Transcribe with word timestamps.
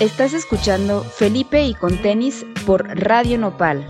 Estás 0.00 0.34
escuchando 0.34 1.04
Felipe 1.04 1.62
y 1.62 1.72
con 1.72 2.02
tenis 2.02 2.44
por 2.66 2.84
Radio 2.98 3.38
Nopal. 3.38 3.86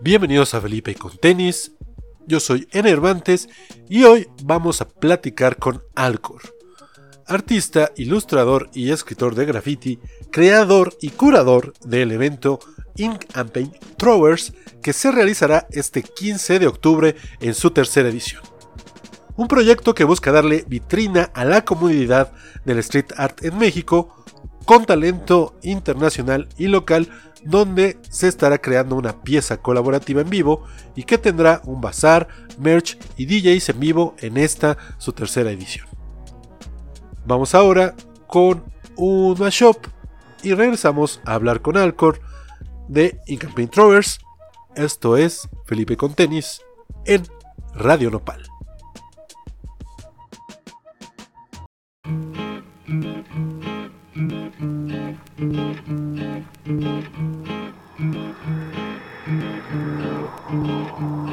Bienvenidos 0.00 0.54
a 0.54 0.60
Felipe 0.60 0.90
y 0.90 0.94
con 0.96 1.16
tenis. 1.18 1.70
Yo 2.26 2.40
soy 2.40 2.66
Enervantes 2.72 3.48
y 3.88 4.02
hoy 4.02 4.26
vamos 4.42 4.80
a 4.80 4.88
platicar 4.88 5.56
con 5.56 5.84
Alcor, 5.94 6.42
artista, 7.26 7.92
ilustrador 7.96 8.68
y 8.74 8.90
escritor 8.90 9.36
de 9.36 9.44
graffiti, 9.44 10.00
creador 10.32 10.96
y 11.00 11.10
curador 11.10 11.74
del 11.84 12.10
evento 12.10 12.58
Ink 12.96 13.24
and 13.34 13.52
Paint 13.52 13.76
Throwers 13.96 14.52
que 14.82 14.92
se 14.92 15.12
realizará 15.12 15.68
este 15.70 16.02
15 16.02 16.58
de 16.58 16.66
octubre 16.66 17.14
en 17.38 17.54
su 17.54 17.70
tercera 17.70 18.08
edición 18.08 18.55
un 19.36 19.48
proyecto 19.48 19.94
que 19.94 20.04
busca 20.04 20.32
darle 20.32 20.64
vitrina 20.66 21.30
a 21.34 21.44
la 21.44 21.64
comunidad 21.64 22.32
del 22.64 22.78
street 22.78 23.12
art 23.16 23.44
en 23.44 23.58
México 23.58 24.24
con 24.64 24.84
talento 24.84 25.54
internacional 25.62 26.48
y 26.56 26.66
local 26.66 27.08
donde 27.44 27.98
se 28.10 28.28
estará 28.28 28.58
creando 28.58 28.96
una 28.96 29.22
pieza 29.22 29.58
colaborativa 29.58 30.20
en 30.20 30.30
vivo 30.30 30.64
y 30.96 31.04
que 31.04 31.18
tendrá 31.18 31.60
un 31.64 31.80
bazar, 31.80 32.28
merch 32.58 32.98
y 33.16 33.26
DJs 33.26 33.68
en 33.70 33.80
vivo 33.80 34.16
en 34.18 34.36
esta 34.36 34.76
su 34.98 35.12
tercera 35.12 35.50
edición. 35.50 35.86
Vamos 37.24 37.54
ahora 37.54 37.94
con 38.26 38.64
una 38.96 39.48
shop 39.50 39.76
y 40.42 40.54
regresamos 40.54 41.20
a 41.24 41.34
hablar 41.34 41.60
con 41.60 41.76
Alcor 41.76 42.20
de 42.88 43.20
Incampaign 43.26 43.68
Throwers. 43.68 44.18
Esto 44.74 45.16
es 45.16 45.48
Felipe 45.66 45.96
con 45.96 46.14
tenis 46.14 46.60
en 47.04 47.22
Radio 47.74 48.10
Nopal. 48.10 48.55
Thank 55.38 55.56
you. 61.00 61.25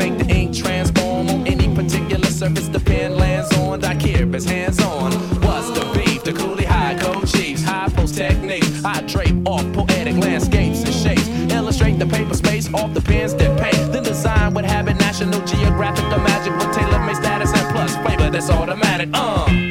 make 0.00 0.16
the 0.16 0.34
ink 0.34 0.56
transform 0.56 1.28
on 1.28 1.46
any 1.46 1.68
particular 1.74 2.30
surface 2.40 2.68
the 2.68 2.80
pen 2.80 3.16
lands 3.16 3.54
on. 3.58 3.84
I 3.84 3.94
care 3.94 4.22
if 4.22 4.34
it's 4.34 4.46
hands 4.46 4.80
on. 4.80 5.12
What's 5.44 5.68
the 5.78 5.84
beef? 5.94 6.24
The 6.24 6.32
coolie 6.32 6.64
high 6.64 6.96
code 6.98 7.28
chiefs, 7.28 7.62
high 7.62 7.88
post 7.90 8.14
techniques. 8.14 8.82
I 8.82 9.02
drape 9.02 9.46
off 9.46 9.66
poetic 9.74 10.16
landscapes 10.16 10.80
and 10.84 10.94
shapes. 10.94 11.28
Illustrate 11.52 11.98
the 11.98 12.06
paper 12.06 12.34
space 12.34 12.72
off 12.72 12.94
the 12.94 13.02
pens 13.02 13.34
that 13.34 13.52
paint. 13.60 13.92
Then 13.92 14.02
design 14.02 14.54
with 14.54 14.64
habit, 14.64 14.96
National 14.96 15.40
Geographic, 15.44 16.06
the 16.08 16.18
magic 16.18 16.54
with 16.58 16.72
tailor 16.74 17.00
made 17.04 17.16
status 17.16 17.52
and 17.52 17.66
plus 17.74 17.94
flavor 17.96 18.30
that's 18.30 18.48
automatic. 18.48 19.10
Uh. 19.12 19.69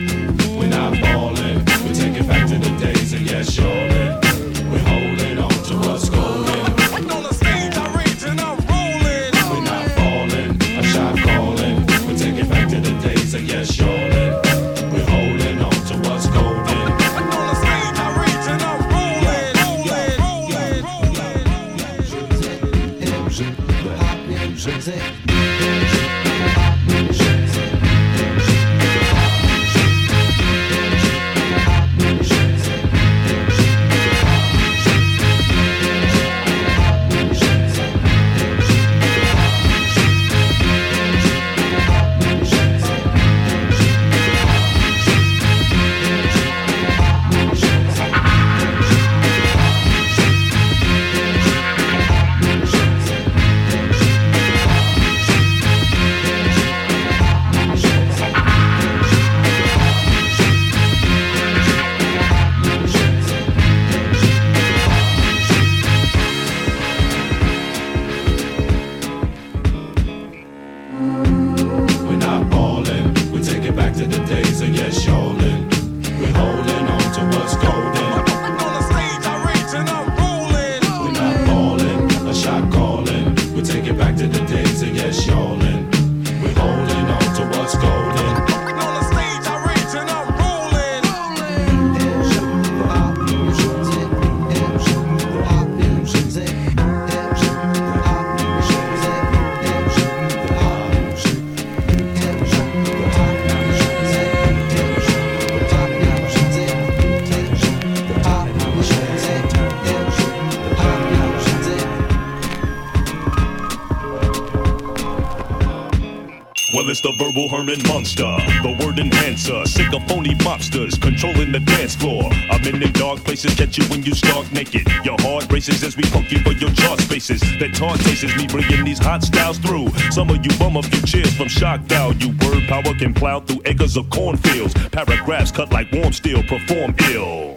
Herman 117.69 117.87
monster. 117.87 118.35
The 118.63 118.75
word 118.83 118.99
enhancer, 118.99 119.65
sick 119.65 119.93
of 119.93 120.07
phony 120.07 120.33
mobsters 120.35 120.99
controlling 120.99 121.51
the 121.51 121.59
dance 121.59 121.95
floor. 121.95 122.23
I'm 122.49 122.63
in 122.65 122.79
them 122.79 122.91
dark 122.93 123.19
places, 123.19 123.53
catch 123.55 123.77
you 123.77 123.83
when 123.85 124.03
you 124.03 124.13
start 124.13 124.51
naked. 124.51 124.87
Your 125.03 125.17
heart 125.19 125.51
races 125.51 125.83
as 125.83 125.95
we 125.95 126.03
poke 126.03 126.31
you 126.31 126.39
for 126.39 126.53
your 126.53 126.71
chart 126.71 126.99
spaces. 127.01 127.41
That 127.59 127.75
taunt 127.75 128.01
tastes 128.01 128.35
me 128.35 128.47
bringing 128.47 128.85
these 128.85 128.99
hot 128.99 129.23
styles 129.23 129.59
through. 129.59 129.89
Some 130.09 130.29
of 130.29 130.43
you 130.43 130.51
bum 130.57 130.77
a 130.77 130.83
few 130.83 131.01
cheers 131.03 131.35
from 131.35 131.47
shock 131.47 131.81
value. 131.81 132.29
Word 132.41 132.67
power 132.67 132.93
can 132.95 133.13
plow 133.13 133.39
through 133.41 133.61
acres 133.65 133.97
of 133.97 134.09
cornfields. 134.09 134.73
Paragraphs 134.89 135.51
cut 135.51 135.71
like 135.71 135.91
warm 135.91 136.13
steel, 136.13 136.41
perform 136.43 136.95
ill. 137.11 137.55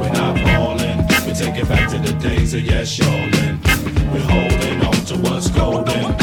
We're 0.00 0.12
not 0.12 0.38
falling, 0.40 0.98
we 1.26 1.32
take 1.32 1.56
it 1.56 1.68
back 1.68 1.88
to 1.90 1.98
the 1.98 2.12
days 2.20 2.52
of 2.54 2.60
yes, 2.60 2.98
y'allin'. 2.98 3.60
We're 4.12 4.20
holding 4.20 4.84
on 4.84 5.06
to 5.06 5.16
what's 5.18 5.48
golden. 5.50 6.14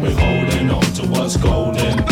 We're 0.00 0.10
holding 0.18 0.70
on 0.70 0.82
to 0.82 1.06
what's 1.08 1.36
golden. 1.36 2.02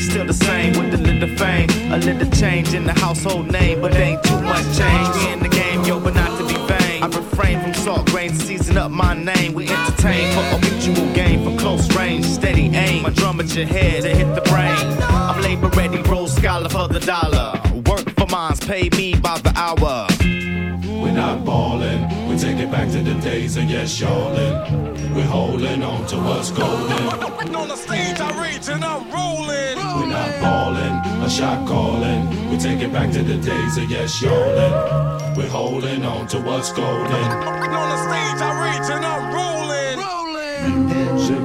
Still 0.00 0.26
the 0.26 0.32
same 0.32 0.72
with 0.72 0.92
a 0.94 1.02
little 1.02 1.28
fame, 1.36 1.68
a 1.92 1.98
little 1.98 2.28
change 2.32 2.74
in 2.74 2.84
the 2.84 2.92
household 2.92 3.52
name, 3.52 3.80
but 3.80 3.94
ain't 3.94 4.20
too 4.24 4.40
much 4.40 4.64
change. 4.76 5.08
We 5.14 5.32
in 5.32 5.38
the 5.40 5.48
game, 5.48 5.84
yo, 5.84 6.00
but 6.00 6.14
not 6.14 6.36
to 6.38 6.46
be 6.48 6.54
vain. 6.66 7.02
I 7.04 7.06
refrain 7.06 7.60
from 7.60 7.74
salt 7.74 8.06
grains, 8.10 8.42
season 8.42 8.76
up 8.76 8.90
my 8.90 9.14
name. 9.14 9.52
We 9.52 9.68
entertain 9.68 10.34
for 10.34 10.56
a 10.56 10.58
mutual 10.58 11.14
gain 11.14 11.44
For 11.44 11.56
close 11.60 11.94
range, 11.94 12.24
steady 12.24 12.74
aim. 12.74 13.02
My 13.04 13.10
drum 13.10 13.38
at 13.40 13.54
your 13.54 13.66
head 13.66 14.02
to 14.02 14.08
hit 14.08 14.34
the 14.34 14.49
the 16.90 17.00
dollar. 17.00 17.60
Work 17.86 18.10
for 18.18 18.26
mines, 18.26 18.60
pay 18.60 18.88
me 18.96 19.14
by 19.14 19.38
the 19.38 19.52
hour. 19.56 20.06
We're 21.02 21.12
not 21.12 21.44
ballin', 21.44 22.28
we 22.28 22.36
take 22.36 22.58
it 22.58 22.70
back 22.70 22.90
to 22.90 23.02
the 23.02 23.14
days 23.20 23.56
of 23.56 23.64
yes, 23.64 24.00
y'allin'. 24.00 25.14
We're 25.14 25.22
holding 25.22 25.82
on 25.82 26.06
to 26.08 26.16
what's 26.16 26.50
golden. 26.50 27.54
On 27.54 27.68
the 27.68 27.76
stage, 27.76 28.20
I 28.20 28.42
rage 28.42 28.68
and 28.68 28.84
I'm 28.84 29.10
rolling. 29.10 29.76
We're 29.76 30.06
not 30.06 30.30
ballin', 30.40 31.22
a 31.22 31.30
shot 31.30 31.66
callin'. 31.66 32.50
We 32.50 32.58
take 32.58 32.80
it 32.80 32.92
back 32.92 33.10
to 33.12 33.22
the 33.22 33.36
days 33.38 33.76
of 33.78 33.90
yes, 33.90 34.20
y'allin'. 34.20 35.36
We're 35.36 35.48
holding 35.48 36.04
on 36.04 36.26
to 36.28 36.40
what's 36.40 36.72
golden. 36.72 37.14
On 37.14 37.88
the 37.92 37.98
stage, 38.06 38.40
I 38.42 38.50
rage 38.64 38.90
and 38.90 39.04
I'm 39.06 39.32
rolling. 39.32 39.96
Music, 40.86 41.38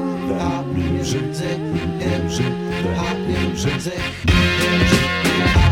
intrinsic. 3.65 3.99
intrinsic. 4.27 5.64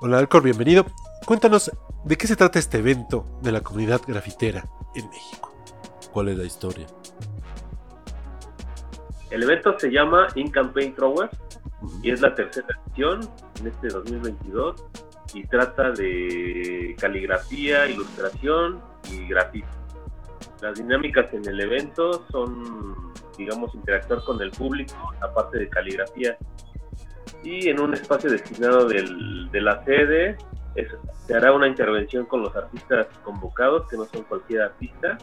Hola 0.00 0.18
Alcor, 0.18 0.44
bienvenido. 0.44 0.86
Cuéntanos 1.26 1.72
de 2.04 2.16
qué 2.16 2.28
se 2.28 2.36
trata 2.36 2.60
este 2.60 2.78
evento 2.78 3.26
de 3.42 3.50
la 3.50 3.62
comunidad 3.62 4.00
grafitera 4.06 4.64
en 4.94 5.08
México. 5.10 5.52
¿Cuál 6.12 6.28
es 6.28 6.38
la 6.38 6.44
historia? 6.44 6.86
El 9.30 9.42
evento 9.42 9.76
se 9.76 9.90
llama 9.90 10.28
In 10.36 10.52
Campaign 10.52 10.94
Throwers 10.94 11.36
y 12.00 12.12
es 12.12 12.20
la 12.20 12.32
tercera 12.32 12.68
edición 12.86 13.28
en 13.58 13.66
este 13.66 13.88
2022 13.88 14.84
y 15.34 15.44
trata 15.48 15.90
de 15.90 16.94
caligrafía, 17.00 17.88
ilustración 17.88 18.80
y 19.10 19.26
grafito. 19.26 19.66
Las 20.62 20.78
dinámicas 20.78 21.26
en 21.34 21.44
el 21.44 21.60
evento 21.60 22.24
son, 22.30 23.12
digamos, 23.36 23.74
interactuar 23.74 24.22
con 24.22 24.40
el 24.42 24.52
público, 24.52 24.94
aparte 25.20 25.58
de 25.58 25.68
caligrafía. 25.68 26.38
Y 27.42 27.68
en 27.68 27.80
un 27.80 27.94
espacio 27.94 28.30
destinado 28.30 28.86
del- 28.86 29.50
de 29.50 29.60
la 29.60 29.84
sede 29.84 30.36
se 31.26 31.34
hará 31.34 31.52
una 31.52 31.66
intervención 31.66 32.24
con 32.26 32.42
los 32.42 32.54
artistas 32.54 33.06
convocados, 33.24 33.88
que 33.88 33.96
no 33.96 34.04
son 34.06 34.22
cualquier 34.24 34.62
artista, 34.62 35.18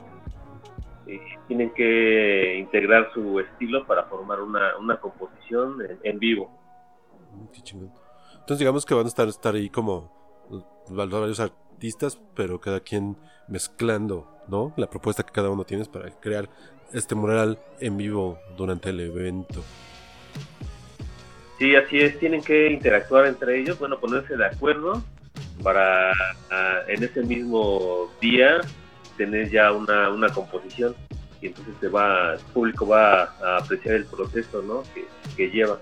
eh, 1.07 1.19
tienen 1.47 1.71
que 1.73 2.57
integrar 2.57 3.11
su 3.13 3.39
estilo 3.39 3.85
para 3.85 4.03
formar 4.05 4.41
una, 4.41 4.75
una 4.77 4.99
composición 4.99 5.77
en, 6.03 6.19
vivo. 6.19 6.49
Mm. 7.33 7.85
Entonces 8.33 8.59
digamos 8.59 8.85
que 8.85 8.93
van 8.93 9.05
a 9.05 9.07
estar, 9.07 9.27
estar 9.27 9.55
ahí 9.55 9.69
como 9.69 10.11
eh, 10.51 10.61
varios 10.89 11.39
artistas, 11.39 12.19
pero 12.35 12.59
cada 12.59 12.79
quien 12.79 13.17
mezclando, 13.47 14.27
¿no? 14.47 14.73
La 14.77 14.89
propuesta 14.89 15.23
que 15.23 15.31
cada 15.31 15.49
uno 15.49 15.63
tiene 15.63 15.85
para 15.85 16.09
crear 16.19 16.49
este 16.91 17.15
mural 17.15 17.59
en 17.79 17.97
vivo 17.97 18.37
durante 18.57 18.89
el 18.89 18.99
evento. 18.99 19.61
Sí, 21.57 21.75
así 21.75 21.99
es, 21.99 22.19
tienen 22.19 22.43
que 22.43 22.69
interactuar 22.69 23.27
entre 23.27 23.59
ellos, 23.59 23.79
bueno, 23.79 23.99
ponerse 23.99 24.35
de 24.35 24.45
acuerdo 24.45 25.03
para 25.63 26.11
ah, 26.51 26.79
en 26.87 27.03
ese 27.03 27.21
mismo 27.23 28.11
día 28.21 28.59
tener 29.17 29.49
ya 29.49 29.71
una, 29.71 30.09
una 30.09 30.29
composición 30.29 30.95
y 31.41 31.47
entonces 31.47 31.73
se 31.79 31.87
va, 31.87 32.33
el 32.33 32.39
público 32.53 32.87
va 32.87 33.23
a 33.23 33.57
apreciar 33.57 33.95
el 33.95 34.05
proceso 34.05 34.61
¿no? 34.61 34.83
que, 34.93 35.05
que 35.35 35.49
lleva. 35.49 35.79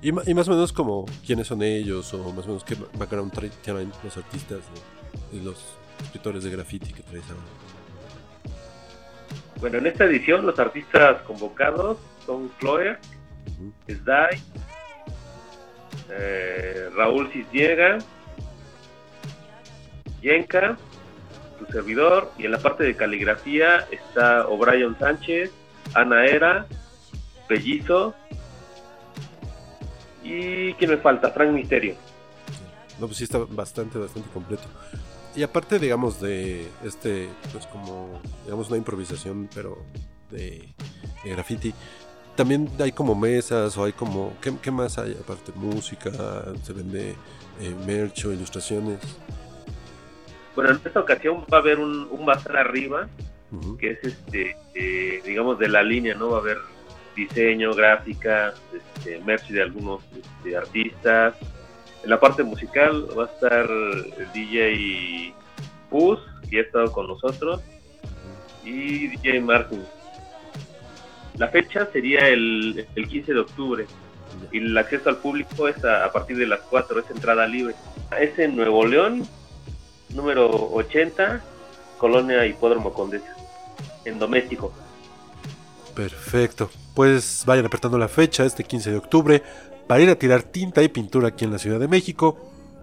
Y, 0.00 0.08
y 0.08 0.34
más 0.34 0.48
o 0.48 0.50
menos 0.50 0.72
como 0.72 1.06
quiénes 1.24 1.46
son 1.46 1.62
ellos 1.62 2.12
o 2.14 2.32
más 2.32 2.44
o 2.46 2.48
menos 2.48 2.64
qué 2.64 2.76
background 2.98 3.32
traen 3.62 3.92
los 4.02 4.16
artistas 4.16 4.58
¿no? 4.58 5.38
y 5.38 5.42
los 5.42 5.76
escritores 6.02 6.42
de 6.42 6.50
graffiti 6.50 6.92
que 6.92 7.02
traes 7.02 7.24
ahora. 7.30 7.42
Bueno, 9.60 9.78
en 9.78 9.86
esta 9.86 10.04
edición 10.06 10.44
los 10.44 10.58
artistas 10.58 11.22
convocados 11.22 11.98
son 12.26 12.50
Chloe, 12.58 12.96
Sdai, 13.88 14.40
eh, 16.10 16.90
Raúl 16.96 17.30
Cisniega, 17.32 17.98
Yenka, 20.20 20.76
tu 21.58 21.72
servidor, 21.72 22.32
y 22.38 22.44
en 22.44 22.52
la 22.52 22.58
parte 22.58 22.84
de 22.84 22.96
caligrafía 22.96 23.86
está 23.90 24.46
O'Brien 24.46 24.96
Sánchez, 24.98 25.50
Ana 25.94 26.26
Era, 26.26 26.66
Bellizo, 27.48 28.14
y 30.22 30.74
¿quién 30.74 30.90
me 30.90 30.96
falta? 30.98 31.30
Frank 31.30 31.50
Misterio. 31.50 31.96
No, 33.00 33.06
pues 33.06 33.18
sí 33.18 33.24
está 33.24 33.38
bastante, 33.38 33.98
bastante 33.98 34.28
completo. 34.30 34.64
Y 35.34 35.42
aparte, 35.42 35.78
digamos, 35.78 36.20
de 36.20 36.68
este, 36.84 37.28
pues 37.52 37.66
como, 37.66 38.20
digamos, 38.44 38.68
una 38.68 38.76
improvisación, 38.76 39.48
pero 39.54 39.82
de 40.30 40.68
graffiti, 41.24 41.74
también 42.34 42.68
hay 42.78 42.92
como 42.92 43.14
mesas 43.14 43.76
o 43.76 43.84
hay 43.84 43.92
como, 43.92 44.34
¿qué, 44.40 44.52
qué 44.62 44.70
más 44.70 44.98
hay? 44.98 45.16
Aparte, 45.20 45.52
música, 45.54 46.10
se 46.62 46.72
vende 46.72 47.14
eh, 47.60 47.74
merch 47.86 48.24
o 48.24 48.32
ilustraciones. 48.32 48.98
Bueno, 50.54 50.70
en 50.70 50.80
esta 50.84 51.00
ocasión 51.00 51.44
va 51.52 51.58
a 51.58 51.60
haber 51.60 51.78
un, 51.78 52.08
un 52.10 52.26
bazar 52.26 52.56
arriba, 52.56 53.08
que 53.78 53.90
es 53.90 54.04
este, 54.04 54.56
eh, 54.74 55.22
digamos, 55.24 55.58
de 55.58 55.68
la 55.68 55.82
línea, 55.82 56.14
¿no? 56.14 56.30
Va 56.30 56.38
a 56.38 56.40
haber 56.40 56.58
diseño, 57.14 57.74
gráfica, 57.74 58.54
este, 58.72 59.18
merch 59.20 59.48
de 59.48 59.62
algunos 59.62 60.02
este, 60.16 60.56
artistas. 60.56 61.34
En 62.02 62.10
la 62.10 62.18
parte 62.18 62.42
musical 62.42 63.06
va 63.16 63.24
a 63.24 63.26
estar 63.26 63.70
el 63.70 64.32
DJ 64.32 65.34
Puz, 65.90 66.18
que 66.48 66.58
ha 66.58 66.62
estado 66.62 66.90
con 66.92 67.06
nosotros, 67.06 67.60
y 68.64 69.08
DJ 69.08 69.40
Martin. 69.40 69.84
La 71.38 71.48
fecha 71.48 71.88
sería 71.92 72.28
el, 72.28 72.86
el 72.94 73.08
15 73.08 73.32
de 73.32 73.40
octubre 73.40 73.86
y 74.50 74.58
el 74.58 74.76
acceso 74.76 75.08
al 75.08 75.18
público 75.18 75.68
es 75.68 75.82
a, 75.84 76.04
a 76.04 76.12
partir 76.12 76.36
de 76.36 76.46
las 76.46 76.60
4, 76.60 77.00
es 77.00 77.10
entrada 77.10 77.46
libre. 77.46 77.74
Es 78.20 78.38
en 78.38 78.56
Nuevo 78.56 78.84
León, 78.86 79.26
número 80.14 80.50
80, 80.72 81.42
Colonia 81.98 82.44
Hipódromo 82.46 82.92
Condesa, 82.92 83.34
en 84.04 84.18
doméstico. 84.18 84.72
Perfecto. 85.94 86.70
Pues 86.94 87.44
vayan 87.46 87.66
apretando 87.66 87.98
la 87.98 88.08
fecha 88.08 88.44
este 88.44 88.64
15 88.64 88.90
de 88.90 88.96
octubre 88.96 89.42
para 89.86 90.02
ir 90.02 90.10
a 90.10 90.16
tirar 90.16 90.42
tinta 90.42 90.82
y 90.82 90.88
pintura 90.88 91.28
aquí 91.28 91.44
en 91.44 91.52
la 91.52 91.58
Ciudad 91.58 91.80
de 91.80 91.88
México. 91.88 92.38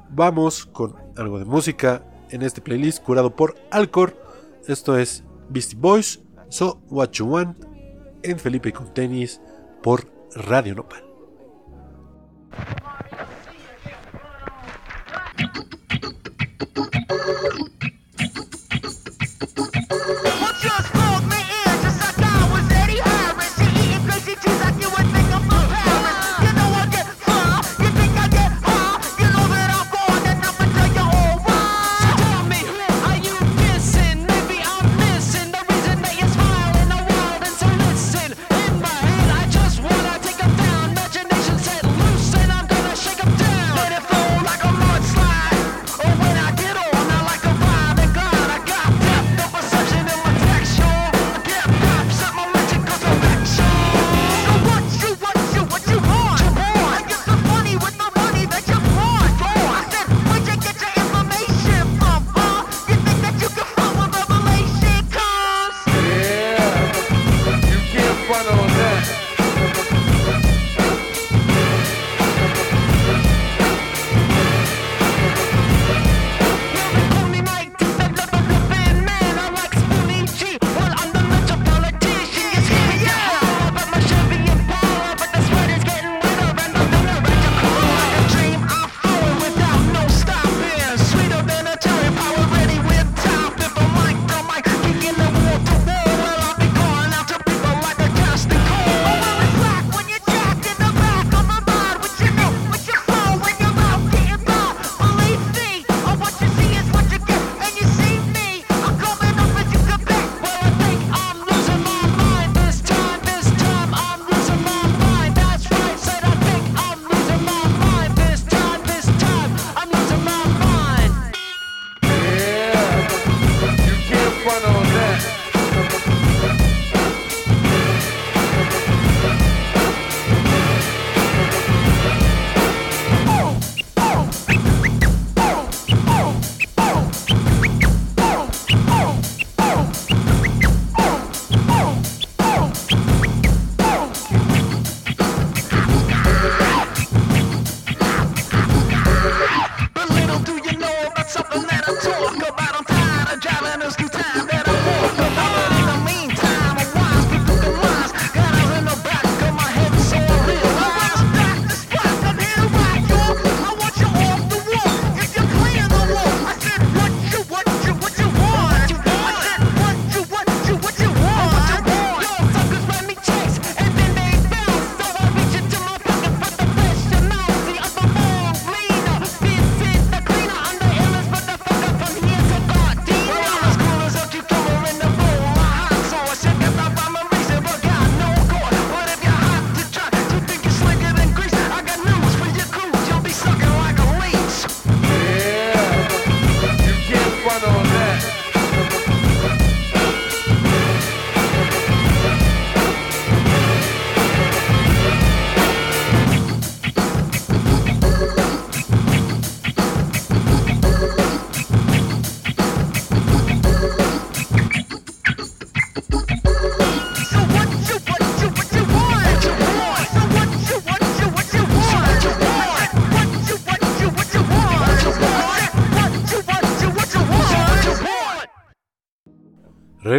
Vamos 0.10 0.66
con 0.66 0.96
algo 1.16 1.38
de 1.38 1.46
música 1.46 2.04
en 2.32 2.42
este 2.42 2.62
playlist 2.62 3.04
curado 3.04 3.36
por 3.36 3.56
Alcor. 3.72 4.16
Esto 4.68 4.98
es 4.98 5.24
Beastie 5.50 5.78
Boys, 5.80 6.20
So 6.50 6.82
What 6.90 7.12
You 7.12 7.26
Want 7.28 7.69
en 8.24 8.40
Felipe 8.40 8.72
con 8.74 8.94
tenis 8.94 9.42
por 9.82 10.12
Radio 10.36 10.76
Nopal. 10.76 11.10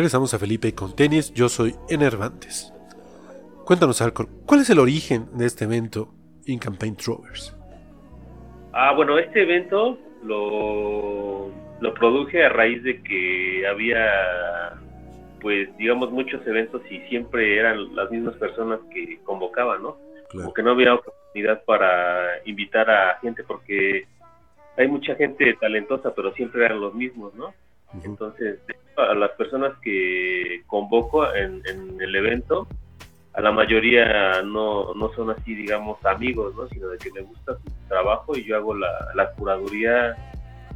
Regresamos 0.01 0.33
a 0.33 0.39
Felipe 0.39 0.75
con 0.75 0.97
tenis. 0.97 1.31
Yo 1.35 1.51
soy 1.51 1.75
Enervantes. 1.91 2.73
Cuéntanos, 3.67 4.01
Alcor, 4.01 4.29
¿cuál 4.47 4.61
es 4.61 4.71
el 4.71 4.79
origen 4.79 5.27
de 5.37 5.45
este 5.45 5.67
evento 5.67 6.15
In 6.47 6.59
Campaign 6.59 6.97
Throwers? 6.97 7.55
Ah, 8.73 8.95
bueno, 8.97 9.19
este 9.19 9.43
evento 9.43 9.99
lo, 10.25 11.51
lo 11.83 11.93
produje 11.93 12.43
a 12.43 12.49
raíz 12.49 12.83
de 12.83 13.03
que 13.03 13.67
había, 13.69 14.73
pues, 15.43 15.69
digamos, 15.77 16.11
muchos 16.11 16.47
eventos 16.47 16.81
y 16.91 17.01
siempre 17.11 17.59
eran 17.59 17.95
las 17.95 18.11
mismas 18.11 18.37
personas 18.37 18.81
que 18.95 19.21
convocaban, 19.23 19.83
¿no? 19.83 19.99
Claro. 20.31 20.45
Como 20.47 20.55
que 20.55 20.63
no 20.63 20.71
había 20.71 20.95
oportunidad 20.95 21.63
para 21.65 22.41
invitar 22.47 22.91
a 22.91 23.19
gente 23.21 23.45
porque 23.45 24.07
hay 24.79 24.89
mucha 24.89 25.15
gente 25.17 25.59
talentosa, 25.61 26.15
pero 26.15 26.33
siempre 26.33 26.65
eran 26.65 26.81
los 26.81 26.95
mismos, 26.95 27.35
¿no? 27.35 27.53
Entonces, 28.05 28.61
a 28.97 29.15
las 29.15 29.31
personas 29.33 29.73
que 29.83 30.63
convoco 30.67 31.33
en, 31.35 31.63
en 31.67 32.01
el 32.01 32.15
evento, 32.15 32.69
a 33.33 33.41
la 33.41 33.53
mayoría 33.53 34.43
no, 34.43 34.95
no 34.95 35.13
son 35.15 35.31
así, 35.31 35.55
digamos, 35.55 36.05
amigos, 36.05 36.55
¿no? 36.57 36.69
Sino 36.69 36.89
de 36.89 36.99
que 36.99 37.13
me 37.13 37.21
gusta 37.23 37.55
su 37.55 37.89
trabajo 37.89 38.37
y 38.37 38.45
yo 38.45 38.57
hago 38.57 38.75
la, 38.75 39.09
la 39.15 39.31
curaduría 39.33 40.17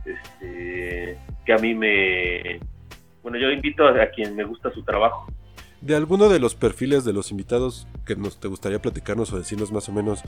este, 0.04 1.18
que 1.44 1.52
a 1.52 1.58
mí 1.58 1.74
me... 1.74 2.60
Bueno, 3.22 3.38
yo 3.38 3.50
invito 3.50 3.86
a, 3.86 4.02
a 4.02 4.10
quien 4.10 4.36
me 4.36 4.44
gusta 4.44 4.70
su 4.72 4.82
trabajo. 4.82 5.26
De 5.80 5.94
alguno 5.94 6.28
de 6.28 6.38
los 6.38 6.54
perfiles 6.54 7.04
de 7.04 7.12
los 7.12 7.30
invitados 7.30 7.86
que 8.06 8.16
nos 8.16 8.38
te 8.40 8.48
gustaría 8.48 8.80
platicarnos 8.80 9.32
o 9.32 9.38
decirnos 9.38 9.72
más 9.72 9.88
o 9.88 9.92
menos 9.92 10.22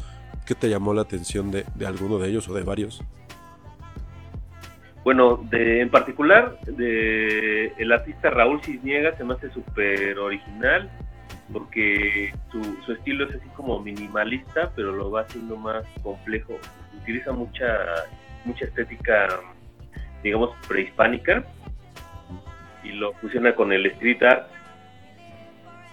qué 0.46 0.54
te 0.54 0.68
llamó 0.68 0.94
la 0.94 1.02
atención 1.02 1.50
de, 1.50 1.64
de 1.74 1.86
alguno 1.86 2.18
de 2.18 2.28
ellos 2.28 2.48
o 2.48 2.54
de 2.54 2.62
varios. 2.62 3.02
Bueno, 5.06 5.36
de, 5.36 5.82
en 5.82 5.88
particular, 5.88 6.58
de 6.62 7.72
el 7.78 7.92
artista 7.92 8.28
Raúl 8.28 8.60
Cisniega 8.64 9.16
se 9.16 9.22
me 9.22 9.34
hace 9.34 9.48
súper 9.50 10.18
original 10.18 10.90
porque 11.52 12.34
su, 12.50 12.60
su 12.84 12.90
estilo 12.90 13.28
es 13.28 13.36
así 13.36 13.48
como 13.50 13.78
minimalista, 13.78 14.72
pero 14.74 14.90
lo 14.90 15.12
va 15.12 15.20
haciendo 15.20 15.56
más 15.56 15.84
complejo. 16.02 16.58
Utiliza 17.02 17.30
mucha, 17.30 17.84
mucha 18.44 18.64
estética, 18.64 19.28
digamos, 20.24 20.50
prehispánica 20.66 21.44
y 22.82 22.90
lo 22.90 23.12
fusiona 23.12 23.54
con 23.54 23.72
el 23.72 23.86
street 23.86 24.24
art. 24.24 24.50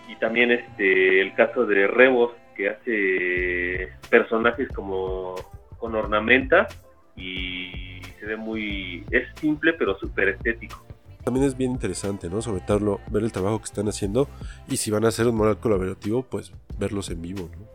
Y 0.10 0.15
también 0.15 0.50
este 0.50 1.22
el 1.22 1.36
caso 1.36 1.67
de 1.67 1.86
Rebos, 1.86 2.32
que 2.55 2.70
hace 2.70 3.89
personajes 4.10 4.70
como 4.70 5.36
con 5.77 5.93
ornamentas 5.93 6.84
y 7.15 7.92
se 8.24 8.30
ve 8.30 8.38
muy... 8.38 9.03
es 9.12 9.27
simple 9.39 9.74
pero 9.74 9.98
súper 10.00 10.30
estético. 10.30 10.86
También 11.25 11.46
es 11.46 11.58
bien 11.58 11.72
interesante, 11.72 12.30
¿no? 12.30 12.42
Sobre 12.42 12.62
todo 12.62 13.00
ver 13.10 13.24
el 13.24 13.32
trabajo 13.32 13.60
que 13.60 13.65
están 13.65 13.88
haciendo 13.88 14.30
y 14.68 14.77
si 14.77 14.92
van 14.92 15.03
a 15.06 15.10
hacer 15.10 15.27
un 15.27 15.36
moral 15.36 15.58
colaborativo, 15.58 16.24
pues 16.24 16.53
verlos 16.77 17.10
en 17.10 17.22
vivo, 17.22 17.50
¿no? 17.58 17.65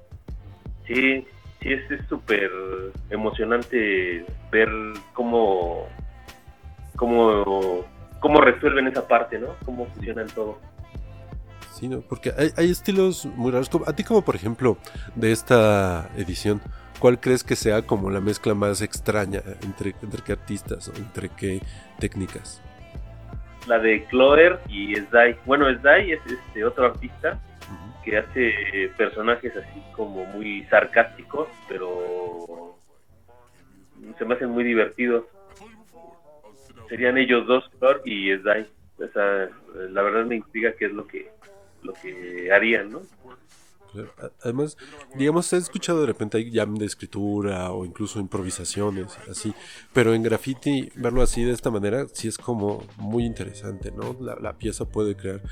Sí, 0.87 1.26
sí, 1.61 1.73
es 1.73 2.09
súper 2.09 2.50
emocionante 3.11 4.25
ver 4.50 4.71
cómo, 5.12 5.87
cómo, 6.97 7.85
cómo 8.21 8.40
resuelven 8.40 8.87
esa 8.87 9.07
parte, 9.07 9.38
¿no? 9.38 9.49
Cómo 9.67 9.87
funcionan 9.87 10.28
todo. 10.28 10.59
Sí, 11.75 11.88
¿no? 11.88 12.00
Porque 12.00 12.33
hay, 12.37 12.50
hay 12.57 12.71
estilos 12.71 13.26
muy 13.26 13.50
raros. 13.50 13.71
A 13.87 13.93
ti 13.93 14.02
como 14.02 14.23
por 14.23 14.35
ejemplo 14.35 14.78
de 15.14 15.33
esta 15.33 16.11
edición, 16.17 16.61
¿cuál 16.99 17.21
crees 17.21 17.45
que 17.45 17.57
sea 17.57 17.83
como 17.83 18.11
la 18.11 18.21
mezcla 18.21 18.55
más 18.55 18.83
extraña 18.83 19.43
entre, 19.62 19.95
entre 20.02 20.23
qué 20.23 20.33
artistas 20.33 20.88
o 20.88 20.97
entre 20.97 21.28
qué 21.28 21.61
técnicas? 21.99 22.62
La 23.67 23.78
de 23.78 24.05
Cloer 24.05 24.61
y 24.69 24.95
Sdai. 24.97 25.38
Bueno, 25.45 25.73
Sdai 25.73 26.12
es 26.12 26.21
este 26.26 26.64
otro 26.64 26.87
artista 26.87 27.40
que 28.05 28.19
hace 28.19 28.90
personajes 28.97 29.55
así 29.57 29.83
como 29.93 30.25
muy 30.26 30.64
sarcásticos, 30.64 31.49
pero 31.69 32.76
se 34.17 34.25
me 34.25 34.35
hacen 34.35 34.50
muy 34.50 34.64
divertidos. 34.64 35.25
Serían 36.88 37.19
ellos 37.19 37.47
dos, 37.47 37.69
Cloer 37.78 38.00
y 38.05 38.35
Sdai. 38.38 38.67
O 38.99 39.09
sea, 39.12 39.49
la 39.90 40.02
verdad 40.02 40.25
me 40.25 40.37
intriga 40.37 40.73
qué 40.73 40.87
es 40.87 40.93
lo 40.93 41.07
que 41.07 41.31
lo 41.83 41.93
que 41.93 42.50
harían, 42.52 42.90
¿no? 42.90 43.02
Además, 44.42 44.76
digamos, 45.16 45.52
he 45.52 45.57
escuchado 45.57 46.00
de 46.00 46.07
repente 46.07 46.38
hay 46.38 46.52
jam 46.52 46.75
de 46.75 46.87
escritura 46.87 47.71
o 47.73 47.85
incluso 47.85 48.21
improvisaciones, 48.21 49.16
así, 49.30 49.54
pero 49.92 50.14
en 50.14 50.23
graffiti 50.23 50.90
verlo 50.97 51.23
así 51.23 51.42
de 51.42 51.52
esta 51.52 51.71
manera 51.71 52.07
sí 52.12 52.28
es 52.28 52.38
como 52.38 52.85
muy 52.97 53.25
interesante, 53.25 53.90
¿no? 53.90 54.16
La, 54.21 54.37
la 54.37 54.59
pieza 54.59 54.85
puede 54.85 55.16
crear 55.16 55.42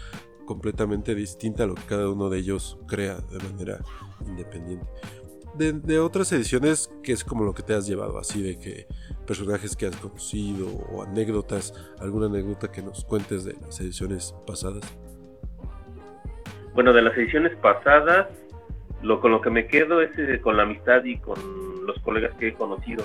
completamente 0.47 1.15
distinta 1.15 1.65
a 1.65 1.67
lo 1.67 1.75
que 1.75 1.83
cada 1.83 2.09
uno 2.09 2.31
de 2.31 2.39
ellos 2.39 2.79
crea 2.87 3.17
de 3.17 3.39
manera 3.39 3.85
independiente. 4.27 4.87
De, 5.55 5.73
de 5.73 5.99
otras 5.99 6.31
ediciones, 6.33 6.91
que 7.03 7.13
es 7.13 7.25
como 7.25 7.45
lo 7.45 7.55
que 7.55 7.63
te 7.63 7.75
has 7.75 7.87
llevado, 7.87 8.19
así 8.19 8.43
de 8.43 8.59
que 8.59 8.87
personajes 9.27 9.75
que 9.75 9.87
has 9.87 9.97
conocido 9.97 10.69
o 10.69 11.03
anécdotas, 11.03 11.73
alguna 11.99 12.27
anécdota 12.27 12.71
que 12.71 12.83
nos 12.83 13.05
cuentes 13.05 13.45
de 13.45 13.55
las 13.55 13.81
ediciones 13.81 14.35
pasadas. 14.47 14.85
Bueno, 16.77 16.93
de 16.93 17.01
las 17.01 17.17
ediciones 17.17 17.57
pasadas, 17.57 18.27
lo 19.01 19.23
con 19.23 19.31
lo 19.31 19.41
que 19.41 19.49
me 19.49 19.67
quedo 19.67 20.03
es 20.03 20.11
eh, 20.19 20.43
con 20.43 20.59
la 20.59 20.65
amistad 20.65 21.03
y 21.05 21.17
con 21.17 21.39
los 21.87 21.99
colegas 22.01 22.35
que 22.35 22.49
he 22.49 22.53
conocido, 22.53 23.03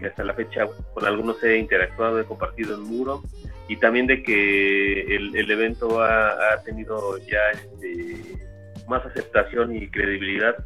que 0.00 0.08
hasta 0.08 0.24
la 0.24 0.34
fecha 0.34 0.66
con 0.92 1.06
algunos 1.06 1.40
he 1.44 1.58
interactuado, 1.58 2.18
he 2.18 2.24
compartido 2.24 2.74
el 2.74 2.80
muro, 2.80 3.22
y 3.68 3.76
también 3.76 4.08
de 4.08 4.24
que 4.24 5.14
el, 5.14 5.48
evento 5.48 6.02
ha, 6.02 6.60
tenido 6.64 7.16
ya 7.18 7.52
este, 7.52 8.36
más 8.88 9.06
aceptación 9.06 9.76
y 9.76 9.88
credibilidad. 9.88 10.56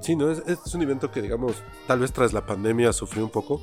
Sí, 0.00 0.16
¿no? 0.16 0.30
Es 0.30 0.74
un 0.74 0.80
evento 0.80 1.10
que, 1.10 1.20
digamos, 1.20 1.62
tal 1.86 1.98
vez 1.98 2.14
tras 2.14 2.32
la 2.32 2.46
pandemia 2.46 2.94
sufrió 2.94 3.24
un 3.24 3.30
poco, 3.30 3.60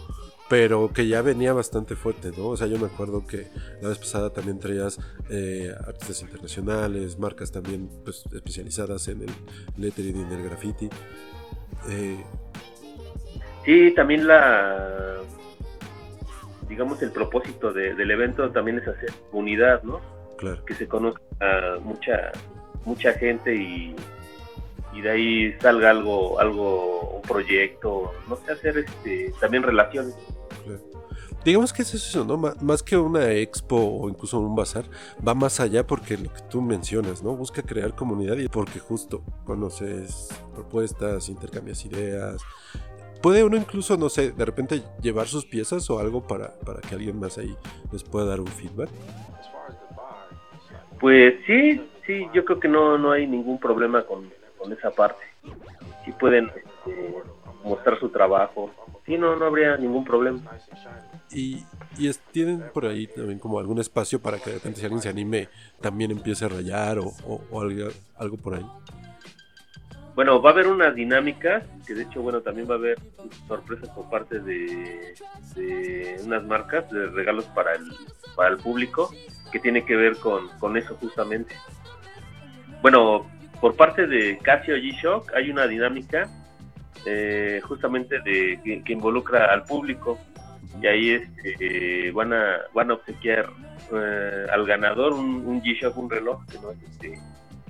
pero 0.50 0.92
que 0.94 1.08
ya 1.08 1.22
venía 1.22 1.54
bastante 1.54 1.96
fuerte, 1.96 2.32
¿no? 2.38 2.48
O 2.50 2.58
sea, 2.58 2.68
yo 2.68 2.78
me 2.78 2.86
acuerdo 2.88 3.26
que 3.26 3.48
la 3.82 3.90
vez 3.90 3.98
pasada 3.98 4.30
también 4.32 4.60
traías 4.60 5.00
eh, 5.30 5.74
artistas 5.88 6.22
internacionales, 6.22 7.18
marcas 7.18 7.52
también 7.52 7.90
pues, 8.04 8.24
especializadas 8.34 9.08
en 9.08 9.22
el 9.24 9.30
lettering 9.78 10.18
y 10.18 10.22
en 10.22 10.32
el 10.32 10.44
graffiti. 10.44 10.90
Eh, 11.90 12.24
Sí, 13.66 13.94
también 13.96 14.28
la, 14.28 15.16
digamos, 16.68 17.02
el 17.02 17.12
propósito 17.12 17.72
de- 17.72 17.94
del 17.96 18.12
evento 18.12 18.52
también 18.52 18.80
es 18.80 18.88
hacer 18.88 19.10
unidad, 19.32 19.82
¿no? 19.84 20.02
claro. 20.38 20.66
que 20.66 20.74
se 20.74 20.86
conozca 20.88 21.22
a 21.40 21.80
mucha 21.80 22.32
mucha 22.84 23.14
gente 23.14 23.56
y, 23.56 23.96
y 24.94 25.02
de 25.02 25.10
ahí 25.10 25.54
salga 25.60 25.90
algo 25.90 26.40
algo 26.40 27.18
un 27.18 27.22
proyecto 27.22 28.14
no 28.28 28.36
sé 28.38 28.52
hacer 28.52 28.78
este 28.78 29.34
también 29.40 29.64
relaciones 29.64 30.16
Claro. 30.64 30.94
Digamos 31.44 31.74
que 31.74 31.82
es 31.82 31.94
eso, 31.94 32.24
¿no? 32.24 32.38
Más 32.38 32.82
que 32.82 32.96
una 32.96 33.32
expo 33.32 33.76
o 33.76 34.08
incluso 34.08 34.40
un 34.40 34.56
bazar, 34.56 34.86
va 35.26 35.34
más 35.34 35.60
allá 35.60 35.86
porque 35.86 36.18
lo 36.18 36.32
que 36.32 36.42
tú 36.50 36.62
mencionas, 36.62 37.22
¿no? 37.22 37.36
Busca 37.36 37.62
crear 37.62 37.94
comunidad 37.96 38.38
y 38.38 38.48
porque 38.48 38.80
justo 38.80 39.22
conoces 39.44 40.30
propuestas, 40.54 41.28
intercambias 41.28 41.84
ideas. 41.84 42.42
Puede 43.22 43.44
uno 43.44 43.58
incluso, 43.58 43.98
no 43.98 44.08
sé, 44.08 44.32
de 44.32 44.46
repente 44.46 44.84
llevar 45.02 45.28
sus 45.28 45.46
piezas 45.46 45.90
o 45.90 46.00
algo 46.00 46.26
para, 46.26 46.58
para 46.60 46.80
que 46.80 46.96
alguien 46.96 47.20
más 47.20 47.38
ahí 47.38 47.56
les 47.92 48.04
pueda 48.04 48.26
dar 48.26 48.40
un 48.40 48.48
feedback. 48.48 48.90
pues 51.02 51.34
sí 51.46 51.82
sí 52.06 52.26
yo 52.34 52.46
creo 52.46 52.60
que 52.60 52.70
no 52.70 52.98
no 52.98 53.12
hay 53.12 53.28
ningún 53.28 53.60
problema 53.60 54.04
con, 54.04 54.30
con 54.64 54.72
esa 54.72 54.92
parte 54.92 55.22
sí 56.06 56.12
pueden 56.14 56.46
este, 56.48 57.14
mostrar 57.66 58.00
su 58.00 58.10
trabajo 58.10 58.72
sí 59.06 59.18
no 59.18 59.36
no 59.36 59.46
habría 59.46 59.76
ningún 59.78 60.06
problema 60.06 60.40
Y, 61.32 61.64
y 61.98 62.08
es- 62.08 62.20
tienen 62.32 62.62
por 62.74 62.86
ahí 62.86 63.08
también 63.08 63.40
como 63.40 63.60
algún 63.60 63.80
espacio 63.80 64.22
para 64.22 64.38
que 64.38 64.52
de 64.52 64.56
repente 64.58 64.80
si 64.80 64.86
alguien 64.86 65.02
se 65.02 65.10
anime 65.10 65.50
también 65.82 66.12
empiece 66.12 66.46
a 66.46 66.50
rayar 66.50 67.00
o, 67.00 67.08
o- 67.28 67.42
o 67.52 67.62
algo, 67.62 67.90
algo 68.18 68.38
por 68.38 68.54
ahí. 68.56 68.66
Bueno, 70.16 70.40
va 70.42 70.52
a 70.52 70.54
haber 70.54 70.68
unas 70.68 70.94
dinámicas, 70.94 71.64
que 71.88 71.96
de 71.96 72.04
hecho, 72.04 72.22
bueno, 72.22 72.42
también 72.42 72.70
va 72.70 72.76
a 72.76 72.78
haber 72.78 73.00
sorpresas 73.48 73.90
por 73.90 74.08
parte 74.12 74.40
de, 74.42 75.16
de 75.56 76.22
unas 76.24 76.44
marcas 76.46 76.88
de 76.92 77.08
regalos 77.08 77.46
para 77.56 77.74
el, 77.74 77.86
para 78.36 78.50
el 78.50 78.58
público, 78.58 79.12
que 79.52 79.60
tiene 79.60 79.84
que 79.86 79.96
ver 79.96 80.18
con, 80.20 80.50
con 80.60 80.78
eso 80.78 80.96
justamente. 81.02 81.56
Bueno, 82.84 83.26
por 83.64 83.78
parte 83.78 84.08
de 84.08 84.38
Casio 84.40 84.76
G-Shock 84.76 85.32
hay 85.34 85.50
una 85.50 85.66
dinámica 85.68 86.30
eh, 87.06 87.62
justamente 87.64 88.20
de 88.20 88.60
que, 88.62 88.84
que 88.84 88.92
involucra 88.92 89.54
al 89.54 89.64
público 89.64 90.20
y 90.82 90.86
ahí 90.86 91.10
este, 91.12 92.12
van 92.12 92.34
a 92.34 92.58
van 92.74 92.92
a 92.92 92.96
obsequiar 92.96 93.50
eh, 93.94 94.48
al 94.52 94.66
ganador 94.66 95.14
un, 95.14 95.46
un 95.48 95.62
G-Shock, 95.62 95.96
un 95.98 96.10
reloj, 96.10 96.46
que 96.52 96.60
no 96.60 96.72
es 96.72 96.78
este, 96.92 97.18